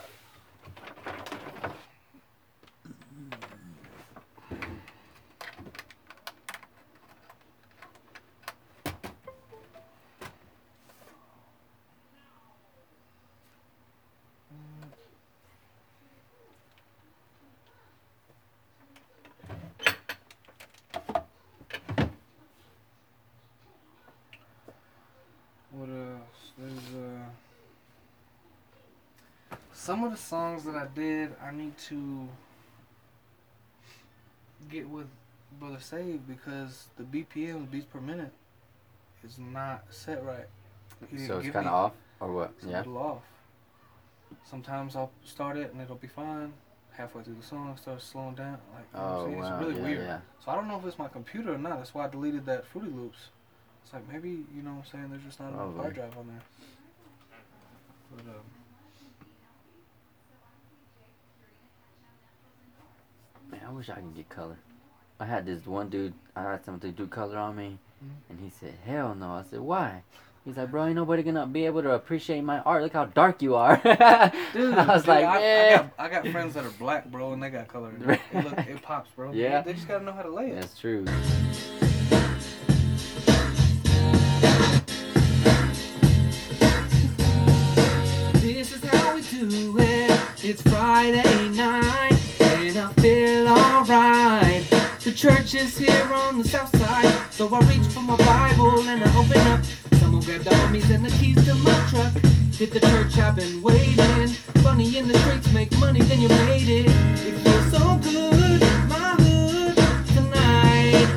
What 25.71 25.89
else? 25.89 26.51
There's 26.58 26.95
uh 26.95 27.25
some 29.84 30.06
of 30.06 30.12
the 30.12 30.17
songs 30.17 30.63
that 30.63 30.76
I 30.76 30.88
did 30.96 31.36
I 31.43 31.52
need 31.52 31.78
to 31.89 32.30
get 34.72 34.88
with 34.88 35.08
Brother 35.60 35.80
Save 35.82 36.26
because 36.26 36.88
the 36.96 37.04
BPM 37.04 37.69
beats 37.69 37.86
per 37.91 38.00
minute 38.00 38.32
is 39.26 39.38
not 39.38 39.84
set 39.89 40.24
right. 40.24 40.48
So 41.28 41.39
it's 41.39 41.50
kind 41.50 41.67
of 41.67 41.74
off, 41.74 41.91
or 42.22 42.32
what? 42.32 42.54
It's 42.58 42.65
a 42.65 42.69
Yeah. 42.69 42.78
little 42.78 42.98
off. 42.98 43.24
Sometimes 44.46 44.96
I'll 44.96 45.12
start 45.26 45.58
it 45.58 45.74
and 45.74 45.82
it'll 45.82 45.98
be 45.98 46.08
fine. 46.08 46.54
Halfway 46.91 47.24
through 47.24 47.36
the 47.36 47.43
song, 47.43 47.72
it 47.72 47.80
starts 47.80 48.06
slowing 48.06 48.36
down. 48.36 48.60
Like, 48.74 48.86
you 48.93 49.00
know 49.00 49.04
what 49.06 49.12
I'm 49.12 49.15
Oh 49.19 49.26
saying? 49.26 49.38
wow. 49.38 49.48
it's 49.58 49.60
really 49.65 49.76
yeah, 49.80 49.84
weird. 49.84 50.08
yeah. 50.08 50.19
So 50.46 50.52
I 50.52 50.56
don't 50.56 50.67
know 50.69 50.78
if 50.80 50.86
it's 50.86 50.98
my 51.00 51.08
computer 51.10 51.54
or 51.56 51.58
not. 51.58 51.78
That's 51.80 51.93
why 51.93 52.06
I 52.06 52.08
deleted 52.08 52.46
that 52.46 52.65
Fruity 52.67 52.91
Loops. 52.91 53.30
It's 53.84 53.91
like 53.91 54.08
maybe 54.08 54.30
you 54.56 54.62
know 54.63 54.76
what 54.76 54.86
I'm 54.86 54.91
saying. 54.91 55.10
There's 55.10 55.24
just 55.24 55.39
not 55.41 55.50
enough 55.52 55.76
hard 55.76 55.93
drive 55.96 56.17
on 56.17 56.28
there. 56.28 56.41
But 58.15 58.22
um, 58.32 58.46
I 63.65 63.71
wish 63.71 63.89
I 63.89 63.95
could 63.95 64.15
get 64.15 64.30
color. 64.30 64.58
I 65.19 65.26
had 65.26 65.45
this 65.45 65.65
one 65.65 65.89
dude. 65.89 66.13
I 66.36 66.43
had 66.43 66.65
somebody 66.65 66.91
do 66.91 67.08
color 67.08 67.38
on 67.38 67.56
me, 67.56 67.78
Mhm. 68.04 68.10
and 68.30 68.39
he 68.39 68.49
said, 68.49 68.73
"Hell 68.86 69.15
no." 69.15 69.32
I 69.34 69.43
said, 69.43 69.60
"Why?" 69.62 70.02
He's 70.43 70.58
like, 70.58 70.71
"Bro, 70.71 70.88
ain't 70.88 70.95
nobody 70.95 71.23
gonna 71.23 71.47
be 71.47 71.65
able 71.65 71.82
to 71.84 71.91
appreciate 71.91 72.41
my 72.41 72.60
art. 72.60 72.84
Look 72.84 72.93
how 72.93 73.06
dark 73.06 73.41
you 73.41 73.56
are." 73.56 73.78
dude, 73.84 73.86
I 74.02 74.86
was 74.86 75.04
dude, 75.04 75.08
like, 75.08 75.26
I, 75.26 75.38
I, 75.38 75.39
"Man." 75.39 75.78
got, 75.78 75.89
I 76.06 76.10
got 76.10 76.28
friends 76.28 76.54
that 76.56 76.65
are 76.65 76.71
black, 76.71 77.06
bro, 77.10 77.34
and 77.34 77.41
they 77.41 77.49
got 77.49 77.67
color. 77.67 77.91
it. 78.08 78.19
It, 78.34 78.43
look, 78.43 78.58
it 78.58 78.82
pops, 78.82 79.10
bro. 79.12 79.32
Yeah. 79.32 79.62
They 79.62 79.73
just 79.73 79.88
gotta 79.88 80.04
know 80.04 80.12
how 80.13 80.23
to 80.23 80.30
lay 80.34 80.49
it. 80.52 80.56
That's 80.56 80.78
true. 80.80 81.06
This 88.41 88.73
is 88.76 88.84
how 88.86 89.15
we 89.15 89.21
do 89.21 89.76
it. 89.80 90.19
It's 90.43 90.62
Friday 90.63 91.49
night, 91.49 91.52
and 91.62 91.62
I 91.62 92.12
feel 93.01 93.47
alright. 93.47 94.63
The 95.03 95.12
church 95.12 95.53
is 95.56 95.77
here 95.77 96.10
on 96.13 96.38
the 96.38 96.47
south 96.47 96.75
side, 96.77 97.13
so 97.32 97.47
I 97.53 97.60
reach 97.62 97.86
for 97.88 98.01
my 98.01 98.17
Bible 98.17 98.79
and 98.88 99.03
I 99.03 99.17
open 99.17 99.41
up. 99.47 99.63
Someone 99.99 100.21
grab 100.21 100.41
the 100.41 100.51
homies 100.51 100.89
and 100.93 101.06
the 101.06 101.12
keys 101.17 101.43
to 101.45 101.56
my 101.56 101.73
truck. 101.89 102.13
Hit 102.53 102.71
the 102.71 102.79
church, 102.79 103.17
I've 103.17 103.36
been 103.36 103.62
waiting. 103.62 104.27
Funny 104.63 104.97
in 104.97 105.08
the 105.08 105.17
streets, 105.19 105.51
make 105.51 105.77
money, 105.79 106.01
then 106.01 106.21
you 106.21 106.29
made 106.29 106.69
it. 106.69 106.88
It 106.88 107.36
feels 107.43 107.71
so 107.71 107.97
good, 107.97 108.62
my 108.88 109.15
hood 109.19 109.75
tonight. 110.15 111.08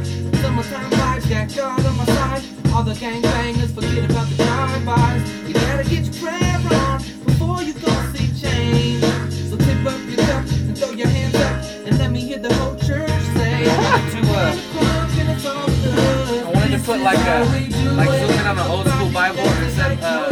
Summertime 0.43 0.91
vibes 0.91 1.29
got 1.29 1.55
God 1.55 1.87
on 1.87 1.97
my 1.97 2.07
side. 2.07 2.43
All 2.73 2.83
the 2.83 2.95
gangbangers 2.95 3.75
forget 3.75 4.11
about 4.11 4.29
the 4.29 4.37
drive-bys. 4.37 5.49
You 5.49 5.55
gotta 5.55 5.85
get 5.85 6.05
your 6.05 6.15
prayer 6.15 6.61
on 6.73 7.03
before 7.25 7.63
you 7.63 7.75
go 7.75 7.93
see 8.13 8.29
change. 8.41 9.36
Up 9.87 9.93
your 10.11 10.19
and 10.19 10.77
throw 10.77 10.91
your 10.91 11.07
hands 11.07 11.35
up 11.37 11.87
and 11.87 11.97
let 11.99 12.11
me 12.11 12.19
hear 12.19 12.41
the 12.41 12.53
whole 12.55 12.75
church 12.75 13.09
say. 13.39 13.67
I 13.67 13.71
to, 14.11 14.21
uh, 14.35 14.51
I 16.43 16.51
wanted 16.53 16.77
to 16.77 16.83
put 16.83 16.99
like 17.03 17.19
a, 17.19 17.45
like 17.95 18.11
zoom 18.19 18.31
in 18.31 18.47
on 18.49 18.59
an 18.59 18.67
old 18.67 18.89
school 18.89 19.13
Bible 19.13 19.39
and 19.39 19.65
it 19.65 19.71
said, 19.71 19.99
uh, 20.03 20.29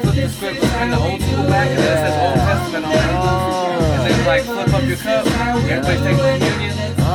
flip 0.00 0.14
the 0.14 0.28
script 0.30 0.64
in 0.64 0.90
the 0.90 0.96
old 0.96 1.20
school 1.20 1.40
uh, 1.40 1.48
back 1.48 1.68
and 1.68 1.78
then 1.78 1.92
it 1.92 2.00
says 2.00 2.16
Old 2.24 2.40
Testament 2.48 2.84
on 2.86 2.92
it. 2.92 2.98
Oh. 3.12 3.92
And 3.92 4.10
then 4.10 4.26
like 4.26 4.42
flip 4.44 4.72
up 4.72 4.84
your 4.84 4.96
cup, 4.96 5.26
everybody 5.68 5.98
take 6.00 6.16
communion. 6.16 6.94
Oh. 6.98 7.12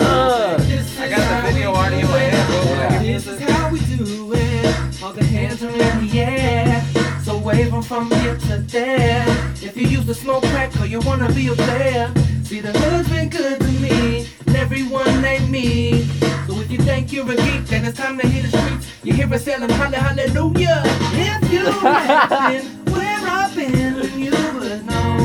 Uh. 0.00 0.56
I 0.98 1.08
got 1.10 1.44
the 1.44 1.52
video 1.52 1.74
already 1.74 2.00
in 2.00 2.08
my 2.08 2.18
head, 2.20 2.46
bro. 2.46 3.02
This 3.02 3.26
is 3.26 3.40
how 3.40 3.70
we 3.70 3.80
do 3.80 4.32
it. 4.32 5.02
All 5.02 5.12
the 5.12 5.24
hands 5.24 5.62
are 5.62 5.68
in 5.68 6.08
the 6.08 6.20
air. 6.20 6.39
'Em 7.80 7.86
from 7.86 8.10
here 8.20 8.36
to 8.36 8.58
there. 8.58 9.24
If 9.62 9.76
you 9.76 9.86
used 9.86 10.06
to 10.06 10.14
smoke 10.14 10.44
crack 10.44 10.70
or 10.80 10.86
you 10.86 11.00
wanna 11.00 11.32
be 11.32 11.48
a 11.48 11.54
player. 11.54 12.12
See, 12.42 12.60
the 12.60 12.72
hood's 12.78 13.08
been 13.08 13.28
good 13.28 13.60
to 13.60 13.70
me. 13.84 14.26
And 14.46 14.56
everyone 14.56 15.24
ain't 15.24 15.48
me. 15.48 16.04
So 16.46 16.60
if 16.60 16.70
you 16.70 16.78
think 16.78 17.12
you're 17.12 17.30
a 17.30 17.36
geek, 17.36 17.64
then 17.66 17.84
it's 17.84 17.96
time 17.96 18.18
to 18.18 18.26
hit 18.26 18.50
the 18.50 18.58
streets. 18.58 18.86
You 19.02 19.12
hear 19.14 19.32
us 19.32 19.46
yelling 19.46 19.70
holla 19.70 19.96
hallelujah. 19.96 20.82
If 21.14 21.52
you 21.52 21.64
been 22.44 22.64
where 22.92 23.22
I've 23.38 23.54
been, 23.54 24.18
you 24.18 24.32
would 24.54 24.84
know 24.86 25.16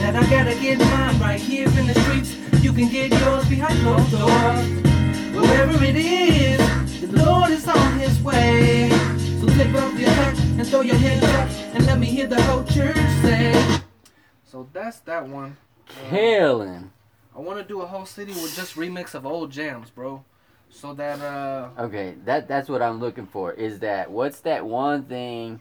that 0.00 0.16
I 0.16 0.24
gotta 0.28 0.54
get 0.60 0.78
mine 0.78 1.18
right 1.18 1.40
here 1.40 1.68
in 1.78 1.86
the 1.86 1.94
streets. 2.02 2.36
You 2.64 2.72
can 2.72 2.88
get 2.88 3.10
yours 3.20 3.48
behind 3.48 3.78
closed 3.82 4.10
doors. 4.10 4.66
Wherever 5.34 5.84
it 5.84 5.96
is, 5.96 7.00
the 7.00 7.24
Lord 7.24 7.50
is 7.50 7.66
on 7.68 7.98
his 7.98 8.20
way. 8.22 8.90
So 9.46 9.54
take 9.54 9.74
off 9.74 9.98
your 9.98 10.10
hat 10.10 10.38
and 10.38 10.66
throw 10.66 10.80
your 10.80 10.96
hands 10.96 11.22
up 11.22 11.48
and 11.74 11.86
let 11.86 11.98
me 11.98 12.06
hear 12.06 12.26
the 12.26 12.42
whole 12.42 12.64
church 12.64 12.96
say. 13.22 13.80
So 14.44 14.68
that's 14.72 14.98
that 15.00 15.28
one. 15.28 15.56
Killing. 16.10 16.90
I 17.34 17.38
want 17.38 17.58
to 17.58 17.64
do 17.64 17.80
a 17.82 17.86
whole 17.86 18.06
city 18.06 18.32
with 18.32 18.56
just 18.56 18.74
remix 18.74 19.14
of 19.14 19.24
old 19.24 19.52
jams, 19.52 19.90
bro. 19.90 20.24
So 20.68 20.94
that 20.94 21.20
uh, 21.20 21.68
Okay, 21.78 22.16
that 22.24 22.48
that's 22.48 22.68
what 22.68 22.82
I'm 22.82 22.98
looking 22.98 23.26
for. 23.26 23.52
Is 23.52 23.78
that 23.80 24.10
what's 24.10 24.40
that 24.40 24.66
one 24.66 25.04
thing 25.04 25.60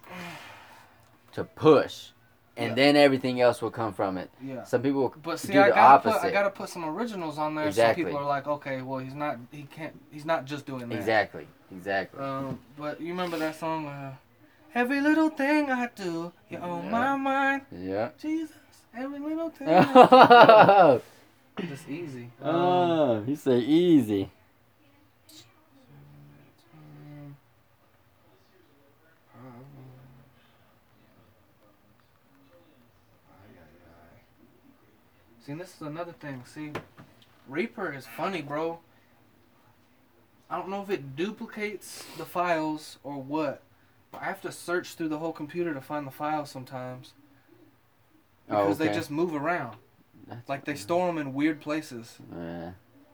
to 1.34 1.44
push, 1.44 2.10
and 2.58 2.70
Yeah. 2.70 2.76
then 2.76 2.96
everything 2.96 3.42
else 3.42 3.62
will 3.62 3.72
come 3.72 3.94
from 3.94 4.18
it. 4.18 4.30
yeah. 4.42 4.64
Some 4.64 4.82
people 4.82 5.02
will 5.02 5.16
But 5.22 5.40
see, 5.40 5.54
do 5.54 5.62
I 5.62 5.70
the 5.70 5.76
gotta 5.76 6.10
put 6.12 6.22
I 6.24 6.32
gotta 6.32 6.50
put 6.50 6.70
some 6.70 6.86
originals 6.86 7.38
on 7.38 7.56
there 7.56 7.68
Exactly. 7.68 8.04
so 8.04 8.10
people 8.10 8.22
are 8.22 8.26
like, 8.28 8.48
okay, 8.48 8.82
well 8.82 9.00
he's 9.00 9.14
not 9.16 9.38
he 9.52 9.64
can't 9.64 9.94
he's 10.12 10.26
not 10.26 10.46
just 10.46 10.66
doing 10.66 10.88
that. 10.90 10.96
exactly, 10.96 11.48
exactly. 11.72 12.20
Um, 12.24 12.60
but 12.78 13.00
you 13.02 13.10
remember 13.10 13.38
that 13.40 13.60
song? 13.60 13.88
Uh, 13.88 14.14
every 14.74 15.02
little 15.02 15.30
thing 15.30 15.70
I 15.72 15.90
do, 15.96 16.32
you're 16.50 16.62
on 16.62 16.90
my 16.92 17.16
mind, 17.16 17.62
yeah. 17.72 18.10
Jesus. 18.22 18.56
Every 18.98 19.20
little 19.20 19.50
thing. 19.58 19.68
I 19.68 19.84
do. 19.84 19.92
oh, 19.94 21.02
Just 21.68 21.90
easy. 21.90 22.30
Um, 22.42 23.26
you 23.28 23.36
say 23.36 23.60
easy. 23.60 24.30
See, 35.46 35.54
this 35.54 35.76
is 35.76 35.82
another 35.82 36.14
thing. 36.14 36.44
See, 36.46 36.72
Reaper 37.48 37.94
is 37.94 38.08
funny, 38.08 38.42
bro. 38.42 38.80
I 40.50 40.58
don't 40.58 40.70
know 40.70 40.82
if 40.82 40.90
it 40.90 41.16
duplicates 41.16 42.04
the 42.18 42.26
files 42.26 42.98
or 43.04 43.22
what, 43.22 43.62
but 44.12 44.22
I 44.22 44.26
have 44.26 44.42
to 44.42 44.52
search 44.52 44.96
through 44.96 45.10
the 45.10 45.18
whole 45.20 45.34
computer 45.34 45.74
to 45.74 45.82
find 45.82 46.06
the 46.06 46.12
files 46.12 46.50
sometimes 46.50 47.14
Oh, 48.50 48.58
because 48.64 48.80
okay. 48.80 48.90
they 48.90 48.96
just 48.96 49.10
move 49.10 49.34
around. 49.34 49.76
That's 50.28 50.48
Like 50.48 50.66
they 50.66 50.76
store 50.76 51.08
them 51.08 51.18
in 51.18 51.34
weird 51.34 51.62
places. 51.62 52.18
Yeah. 52.36 52.72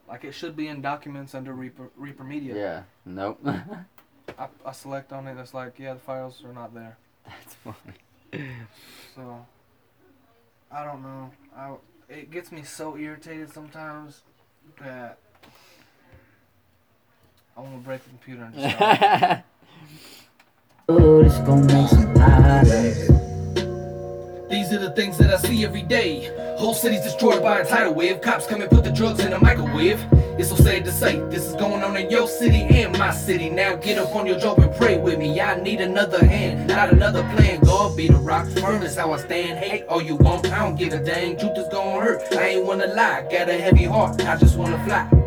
Like 0.08 0.26
it 0.26 0.34
should 0.34 0.56
be 0.58 0.68
in 0.68 0.82
documents 0.82 1.34
under 1.34 1.54
Reaper 1.54 1.90
Reaper 1.96 2.24
Media. 2.26 2.56
Yeah. 2.56 2.84
Nope. 3.06 3.40
I, 3.46 4.48
I 4.66 4.72
select 4.74 5.14
on 5.14 5.28
it. 5.28 5.38
It's 5.40 5.54
like 5.54 5.80
yeah, 5.80 5.94
the 5.94 6.00
files 6.00 6.44
are 6.46 6.54
not 6.54 6.74
there. 6.74 6.98
That's 7.26 7.56
funny. 7.56 8.48
So 9.16 9.46
I 10.70 10.84
don't 10.84 11.02
know. 11.02 11.32
I 11.56 11.72
it 12.12 12.30
gets 12.30 12.52
me 12.52 12.64
so 12.64 12.98
irritated 12.98 13.52
sometimes 13.54 14.22
that 14.82 15.18
I 17.56 17.62
want 17.62 17.76
to 17.76 17.86
break 17.86 18.04
the 18.04 18.10
computer 18.10 18.44
and 18.44 18.56
just 18.56 18.76
stop. 18.76 19.46
Oh, 20.90 21.24
this 21.24 21.38
gon' 21.40 21.66
make 21.68 21.88
some 21.88 22.14
dollars. 22.14 23.08
These 24.50 24.74
are 24.74 24.80
the 24.80 24.92
things 24.94 25.18
that 25.20 25.34
I 25.34 25.38
see 25.38 25.64
every 25.64 25.84
day. 25.84 26.28
Whole 26.62 26.76
cities 26.76 27.02
destroyed 27.02 27.42
by 27.42 27.62
a 27.62 27.66
tidal 27.66 27.96
wave. 27.96 28.22
Cops 28.22 28.46
come 28.46 28.62
and 28.62 28.70
put 28.70 28.84
the 28.84 28.92
drugs 28.92 29.20
in 29.20 29.34
a 29.34 29.40
microwave. 29.40 30.00
It's 30.38 30.50
so 30.50 30.56
sad 30.56 30.86
to 30.86 30.92
say, 30.92 31.20
this 31.22 31.44
is 31.44 31.56
going 31.56 31.82
on 31.82 31.98
in 31.98 32.12
your 32.12 32.28
city 32.28 32.62
and 32.62 32.96
my 33.00 33.10
city. 33.10 33.50
Now 33.50 33.78
get 33.78 33.98
up 33.98 34.16
on 34.16 34.28
your 34.28 34.38
job 34.38 34.60
and 34.60 34.72
pray 34.76 35.00
with 35.00 35.18
me. 35.18 35.42
I 35.42 35.60
need 35.60 35.82
another 35.82 36.24
hand, 36.24 36.68
not 36.68 36.92
another 36.92 37.24
plan. 37.36 37.62
God 37.62 37.98
be 37.98 38.10
the 38.10 38.14
rock 38.14 38.48
firm, 38.50 38.84
how 38.84 39.12
I 39.12 39.18
stand. 39.18 39.58
Hate 39.58 39.86
all 39.88 40.04
you 40.04 40.18
want, 40.18 40.52
I 40.52 40.60
don't 40.60 40.76
give 40.76 40.94
a 40.94 41.04
dang. 41.04 41.36
Truth 41.40 41.58
is 41.58 41.68
gonna 41.70 42.00
hurt, 42.00 42.32
I 42.34 42.50
ain't 42.50 42.66
wanna 42.68 42.94
lie. 42.94 43.28
Got 43.32 43.50
a 43.50 43.58
heavy 43.58 43.86
heart, 43.86 44.22
I 44.22 44.38
just 44.38 44.56
wanna 44.56 44.84
fly. 44.86 45.21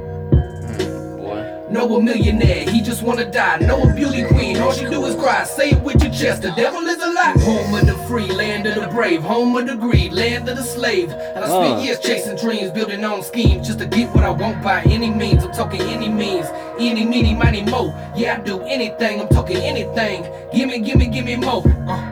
No 1.75 1.97
a 1.97 2.01
millionaire, 2.01 2.71
he 2.71 2.81
just 2.81 3.03
wanna 3.03 3.29
die. 3.29 3.59
No 3.59 3.83
a 3.83 3.93
beauty 3.93 4.23
queen, 4.23 4.57
all 4.59 4.71
she 4.71 4.85
do 4.85 5.05
is 5.07 5.17
cry. 5.17 5.43
Say 5.43 5.71
it 5.71 5.81
with 5.83 6.01
your 6.05 6.13
chest, 6.13 6.43
the 6.43 6.53
devil 6.53 6.83
is 6.87 7.03
a 7.03 7.09
lie. 7.13 7.35
Home 7.41 7.75
of 7.75 7.85
the 7.85 7.95
free, 8.07 8.29
land 8.31 8.65
of 8.69 8.77
the 8.77 8.87
brave, 8.95 9.25
home 9.25 9.57
of 9.57 9.67
the 9.67 9.75
greed, 9.75 10.13
land 10.13 10.49
of 10.49 10.57
the 10.57 10.63
slave. 10.63 11.11
And 11.11 11.45
I 11.45 11.49
spent 11.49 11.81
Uh. 11.81 11.83
years 11.83 11.99
chasing 11.99 12.37
dreams, 12.37 12.71
building 12.71 13.05
on 13.05 13.25
schemes 13.25 13.67
just 13.67 13.81
to 13.81 13.87
get 13.87 14.15
what 14.15 14.23
I 14.23 14.31
want 14.31 14.63
by 14.63 14.83
any 14.83 15.11
means. 15.11 15.43
I'm 15.43 15.51
talking 15.51 15.81
any 15.81 16.09
means, 16.09 16.47
any, 16.79 17.05
meeny, 17.05 17.35
miny, 17.35 17.63
mo. 17.63 17.93
Yeah, 18.15 18.37
I 18.39 18.41
do 18.45 18.61
anything, 18.63 19.21
I'm 19.21 19.27
talking 19.27 19.57
anything. 19.57 20.25
Gimme, 20.55 20.79
gimme, 20.79 21.07
gimme 21.09 21.35
more. 21.35 21.65
Uh, 21.89 22.09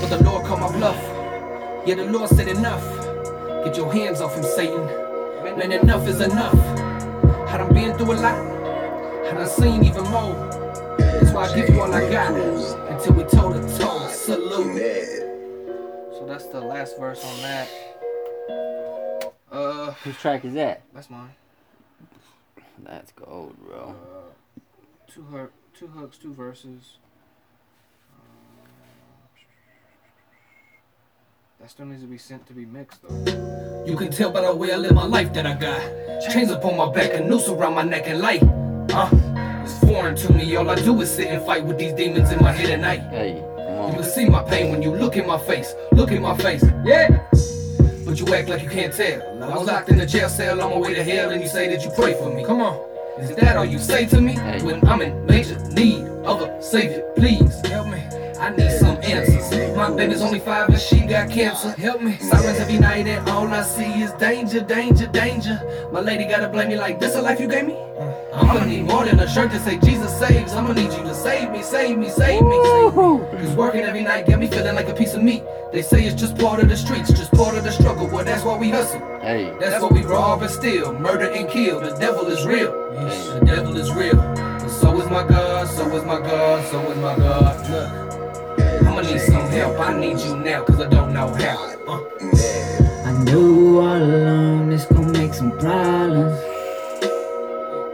but 0.00 0.08
the 0.08 0.24
Lord 0.24 0.46
called 0.46 0.60
my 0.60 0.72
bluff. 0.72 0.96
Yeah, 1.84 1.96
the 1.96 2.06
Lord 2.06 2.30
said 2.30 2.48
enough. 2.48 2.82
Get 3.62 3.76
your 3.76 3.92
hands 3.92 4.22
off 4.22 4.34
him, 4.34 4.44
Satan. 4.56 4.86
Man, 5.58 5.70
enough 5.70 6.08
is 6.08 6.22
enough. 6.22 6.56
I 7.52 7.58
done 7.58 7.74
been 7.74 7.92
through 7.98 8.12
a 8.12 8.16
lot. 8.16 8.61
I 9.32 9.34
done 9.34 9.48
seen 9.48 9.82
even 9.82 10.04
more. 10.10 10.34
That's 10.98 11.32
why 11.32 11.48
I 11.48 11.54
give 11.54 11.70
you 11.70 11.80
all 11.80 11.90
I 11.90 12.06
got. 12.10 12.34
Until 12.34 13.14
we 13.14 13.22
toe 13.24 13.50
to 13.50 13.78
toe. 13.78 14.06
Salute. 14.08 14.76
so 16.12 16.26
that's 16.28 16.44
the 16.48 16.60
last 16.60 16.98
verse 16.98 17.24
on 17.24 17.40
that. 17.40 17.68
Uh, 19.50 19.92
Whose 20.04 20.18
track 20.18 20.44
is 20.44 20.52
that? 20.52 20.82
that's 20.92 21.08
mine. 21.08 21.30
That's 22.84 23.10
gold, 23.12 23.56
Uh, 23.64 23.66
bro. 23.66 23.94
two 25.10 25.22
hook, 25.22 25.52
two 25.78 25.86
hooks, 25.86 26.18
two 26.18 26.34
verses. 26.34 26.98
Uh, 28.14 28.66
that 31.58 31.70
still 31.70 31.86
needs 31.86 32.02
to 32.02 32.06
be 32.06 32.18
sent 32.18 32.46
to 32.48 32.52
be 32.52 32.66
mixed 32.66 33.00
though. 33.02 33.84
You 33.86 33.96
can 33.96 34.10
tell 34.10 34.30
by 34.30 34.42
the 34.42 34.54
way 34.54 34.72
I 34.72 34.76
live 34.76 34.92
my 34.92 35.06
life 35.06 35.32
that 35.32 35.46
I 35.46 35.54
got 35.54 36.20
chains 36.30 36.50
upon 36.50 36.76
my 36.76 36.92
back, 36.92 37.14
a 37.14 37.20
noose 37.24 37.48
around 37.48 37.74
my 37.74 37.82
neck, 37.82 38.02
and 38.08 38.20
light. 38.20 38.42
Uh, 38.90 39.08
it's 39.64 39.78
foreign 39.80 40.14
to 40.16 40.32
me. 40.32 40.56
All 40.56 40.68
I 40.68 40.74
do 40.76 41.00
is 41.00 41.10
sit 41.10 41.28
and 41.28 41.44
fight 41.44 41.64
with 41.64 41.78
these 41.78 41.92
demons 41.92 42.30
in 42.30 42.40
my 42.42 42.52
head 42.52 42.70
at 42.70 42.80
night. 42.80 43.00
Hey, 43.10 43.36
You 43.36 43.94
can 43.94 44.04
see 44.04 44.28
my 44.28 44.42
pain 44.42 44.70
when 44.70 44.82
you 44.82 44.94
look 44.94 45.16
in 45.16 45.26
my 45.26 45.38
face. 45.38 45.74
Look 45.92 46.10
in 46.10 46.22
my 46.22 46.36
face. 46.36 46.64
Yeah. 46.84 47.20
But 48.04 48.18
you 48.18 48.34
act 48.34 48.48
like 48.48 48.62
you 48.62 48.68
can't 48.68 48.92
tell. 48.92 49.22
I 49.42 49.56
was 49.56 49.66
locked 49.66 49.88
in 49.88 50.00
a 50.00 50.06
jail 50.06 50.28
cell 50.28 50.60
on 50.60 50.70
my 50.70 50.76
way 50.78 50.94
to 50.94 51.04
hell, 51.04 51.30
and 51.30 51.40
you 51.40 51.48
say 51.48 51.68
that 51.74 51.84
you 51.84 51.90
pray 51.96 52.14
for 52.14 52.34
me. 52.34 52.44
Come 52.44 52.60
on. 52.60 52.76
Is 53.18 53.34
that 53.36 53.56
all 53.56 53.64
you 53.64 53.78
say 53.78 54.06
to 54.06 54.20
me? 54.20 54.32
Hey. 54.32 54.62
When 54.62 54.86
I'm 54.88 55.00
in 55.02 55.24
major 55.26 55.58
need 55.70 56.06
of 56.24 56.40
a 56.42 56.62
savior, 56.62 57.02
please 57.14 57.54
help 57.66 57.86
me. 57.88 57.91
I 58.42 58.50
need 58.50 58.72
some 58.72 58.96
answers. 59.02 59.76
My 59.76 59.88
baby's 59.94 60.20
only 60.20 60.40
five 60.40 60.68
and 60.68 60.80
she 60.80 61.06
got 61.06 61.30
cancer. 61.30 61.70
Help 61.78 62.02
me. 62.02 62.16
Sirens 62.16 62.58
every 62.58 62.78
night 62.78 63.06
and 63.06 63.28
all 63.28 63.46
I 63.46 63.62
see 63.62 64.02
is 64.02 64.10
danger, 64.14 64.60
danger, 64.60 65.06
danger. 65.06 65.88
My 65.92 66.00
lady 66.00 66.24
gotta 66.24 66.48
blame 66.48 66.70
me 66.70 66.76
like 66.76 66.98
this 66.98 67.14
a 67.14 67.22
life 67.22 67.38
you 67.38 67.46
gave 67.46 67.66
me? 67.68 67.76
I'm 68.34 68.46
gonna 68.46 68.66
need 68.66 68.84
more 68.84 69.04
than 69.04 69.20
a 69.20 69.28
shirt 69.28 69.52
to 69.52 69.60
say 69.60 69.78
Jesus 69.78 70.12
saves. 70.18 70.54
I'm 70.54 70.66
gonna 70.66 70.82
need 70.82 70.92
you 70.92 71.04
to 71.04 71.14
save 71.14 71.52
me, 71.52 71.62
save 71.62 71.96
me, 71.96 72.08
save 72.08 72.42
me. 72.42 72.60
Save 72.64 72.96
me. 72.96 73.46
Cause 73.46 73.54
working 73.54 73.82
every 73.82 74.02
night 74.02 74.26
get 74.26 74.40
me 74.40 74.48
feeling 74.48 74.74
like 74.74 74.88
a 74.88 74.94
piece 74.94 75.14
of 75.14 75.22
meat. 75.22 75.44
They 75.72 75.82
say 75.82 76.04
it's 76.04 76.20
just 76.20 76.36
part 76.36 76.60
of 76.60 76.68
the 76.68 76.76
streets, 76.76 77.12
just 77.12 77.30
part 77.30 77.56
of 77.56 77.62
the 77.62 77.70
struggle. 77.70 78.08
Well, 78.08 78.24
that's 78.24 78.42
why 78.42 78.58
we 78.58 78.70
hustle. 78.70 79.00
Hey, 79.20 79.54
That's 79.60 79.80
why 79.80 79.88
we 79.88 80.02
rob 80.02 80.42
and 80.42 80.50
steal, 80.50 80.92
murder 80.98 81.30
and 81.30 81.48
kill. 81.48 81.78
The 81.78 81.94
devil 81.96 82.26
is 82.26 82.44
real. 82.44 82.72
The 82.72 83.42
devil 83.46 83.76
is 83.76 83.92
real. 83.92 84.18
And 84.20 84.68
so 84.70 85.00
is 85.00 85.08
my 85.08 85.24
God, 85.28 85.68
so 85.68 85.86
is 85.94 86.04
my 86.04 86.18
God, 86.18 86.66
so 86.72 86.80
is 86.90 86.98
my 86.98 87.16
God. 87.16 87.70
Look, 87.70 88.11
I 89.02 89.04
need 89.04 89.20
some 89.20 89.48
help. 89.48 89.80
I 89.80 89.98
need 89.98 90.18
you 90.20 90.36
now, 90.36 90.62
cause 90.62 90.80
I 90.80 90.88
don't 90.88 91.12
know 91.12 91.26
how. 91.34 91.74
Uh. 91.88 92.04
I 93.04 93.24
knew 93.24 93.80
all 93.80 93.96
along 93.96 94.70
this 94.70 94.84
gon' 94.84 95.10
make 95.10 95.34
some 95.34 95.50
problems. 95.58 96.38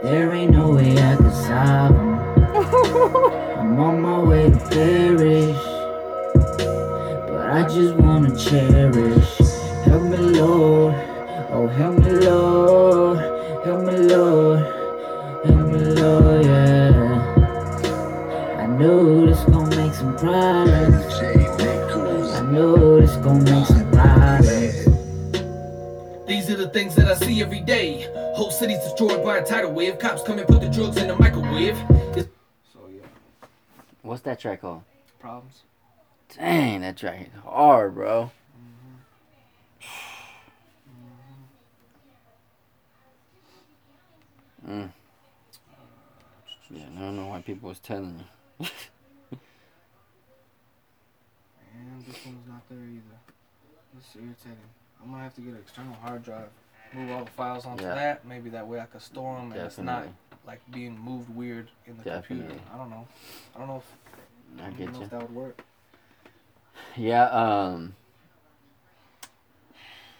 There 0.03 0.31
ain't 0.31 0.51
no 0.51 0.69
way 0.69 0.95
I 0.99 1.15
could 1.15 1.33
solve 1.33 1.95
them. 1.95 2.19
I'm 3.57 3.79
on 3.79 4.01
my 4.01 4.19
way 4.19 4.51
to 4.51 4.59
perish, 4.69 5.57
but 7.27 7.49
I 7.57 7.63
just 7.63 7.95
wanna 7.95 8.35
cherish. 8.37 9.37
Help 9.85 10.03
me, 10.03 10.17
Lord. 10.17 10.93
Oh, 11.49 11.65
help 11.65 11.97
me, 11.97 12.11
Lord. 12.11 13.17
Help 13.65 13.81
me, 13.81 13.97
Lord. 13.97 14.59
Help 15.43 15.67
me, 15.71 15.79
Lord, 15.79 16.45
yeah. 16.45 16.99
I 18.59 18.67
know 18.67 19.25
this 19.25 19.43
gon' 19.45 19.69
make 19.69 19.95
some 19.95 20.15
problems 20.15 20.88
gon' 23.23 23.43
make 23.43 23.65
somebody. 23.65 24.67
These 26.27 26.49
are 26.51 26.55
the 26.57 26.69
things 26.71 26.95
that 26.95 27.07
I 27.07 27.15
see 27.15 27.41
every 27.41 27.59
day. 27.61 28.03
Whole 28.35 28.51
cities 28.51 28.79
destroyed 28.83 29.23
by 29.23 29.37
a 29.37 29.45
tidal 29.45 29.71
wave. 29.71 29.97
Cops 29.99 30.21
come 30.23 30.37
and 30.39 30.47
put 30.47 30.61
the 30.61 30.69
drugs 30.69 30.97
in 30.97 31.07
the 31.07 31.15
microwave. 31.15 31.77
It's- 32.15 32.27
so 32.71 32.79
yeah. 32.93 33.01
What's 34.03 34.21
that 34.23 34.39
track 34.39 34.61
called? 34.61 34.83
Problems. 35.19 35.63
Dang, 36.37 36.81
that 36.81 36.97
track 36.97 37.21
is 37.21 37.41
hard, 37.43 37.95
bro. 37.95 38.31
Mm-hmm. 44.67 44.71
Mm. 44.71 44.91
Yeah, 46.71 46.83
I 46.95 46.99
don't 46.99 47.15
know 47.15 47.27
why 47.27 47.41
people 47.41 47.69
was 47.69 47.79
telling 47.79 48.17
me. 48.59 48.69
irritating. 54.45 54.63
I'm 55.03 55.11
gonna 55.11 55.23
have 55.23 55.35
to 55.35 55.41
get 55.41 55.53
an 55.53 55.59
external 55.59 55.93
hard 55.95 56.23
drive. 56.23 56.49
Move 56.93 57.11
all 57.11 57.23
the 57.25 57.31
files 57.31 57.65
onto 57.65 57.83
Yeah. 57.83 57.95
that. 57.95 58.25
Maybe 58.25 58.49
that 58.49 58.67
way 58.67 58.79
I 58.79 58.85
can 58.85 58.99
store 58.99 59.37
them 59.37 59.51
and 59.51 59.61
it's 59.61 59.77
not 59.77 60.07
like 60.45 60.59
being 60.71 60.97
moved 60.97 61.29
weird 61.33 61.69
in 61.85 61.97
the 61.97 62.03
computer. 62.03 62.55
I 62.73 62.77
don't 62.77 62.89
know. 62.89 63.07
I 63.55 63.59
don't 63.59 63.67
know 63.67 63.77
if, 63.77 64.61
I 64.61 64.67
I 64.67 64.71
get 64.71 64.91
know 64.93 65.01
if 65.03 65.09
that 65.11 65.21
would 65.21 65.35
work. 65.35 65.61
Yeah, 66.95 67.25
um, 67.25 67.95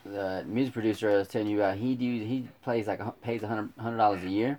the 0.06 0.44
music 0.48 0.74
producer 0.74 1.10
I 1.10 1.14
was 1.18 1.28
telling 1.28 1.48
you 1.48 1.58
about, 1.58 1.78
he 1.78 1.96
do 1.96 2.06
he 2.06 2.48
plays 2.64 2.88
like 2.88 3.02
pays 3.22 3.42
a 3.44 3.48
hundred 3.48 3.72
hundred 3.80 3.98
dollars 3.98 4.24
a 4.24 4.30
year, 4.30 4.58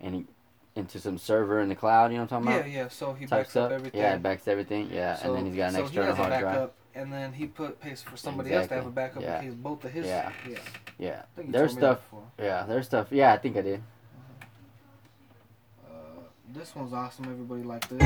and 0.00 0.14
he 0.14 0.26
into 0.74 0.98
some 1.00 1.18
server 1.18 1.60
in 1.60 1.68
the 1.68 1.74
cloud. 1.74 2.10
You 2.10 2.18
know 2.18 2.24
what 2.24 2.32
I'm 2.32 2.44
talking 2.44 2.50
Yeah, 2.52 2.58
about? 2.60 2.70
yeah. 2.70 2.82
Yeah. 2.84 2.88
So 2.88 3.12
he 3.14 3.26
backs 3.26 3.56
up 3.56 3.70
everything. 3.70 4.00
Yeah, 4.00 4.14
it 4.14 4.22
backs 4.22 4.46
everything. 4.48 4.90
Yeah, 4.92 5.16
So- 5.16 5.28
and 5.28 5.36
then 5.38 5.46
he's 5.46 5.56
got 5.56 5.68
an 5.68 5.74
so 5.74 5.82
external 5.84 6.14
hard 6.14 6.40
drive. 6.40 6.70
Backup, 6.98 7.04
and 7.04 7.12
then 7.12 7.32
he 7.32 7.46
put 7.46 7.80
pays 7.80 8.02
for 8.02 8.16
somebody 8.16 8.52
else 8.52 8.68
to 8.68 8.74
have 8.74 8.86
a 8.86 8.90
backup 8.90 9.22
Yeah. 9.22 9.40
in 9.40 9.46
case 9.46 9.54
both 9.54 9.84
of 9.84 9.92
his. 9.92 10.06
Yeah. 10.06 10.32
yeah. 10.48 10.58
Yeah, 10.98 11.22
I 11.22 11.36
think 11.36 11.46
you 11.48 11.52
there's 11.52 11.74
told 11.74 11.82
me 11.82 11.88
that 11.88 12.00
stuff. 12.08 12.20
Yeah, 12.38 12.64
there's 12.66 12.86
stuff. 12.86 13.06
Yeah, 13.10 13.32
I 13.32 13.38
think 13.38 13.56
I 13.56 13.60
did. 13.62 13.82
Uh, 15.86 15.92
this 16.52 16.74
one's 16.74 16.92
awesome. 16.92 17.26
Everybody 17.26 17.62
like 17.62 17.88
this. 17.88 18.02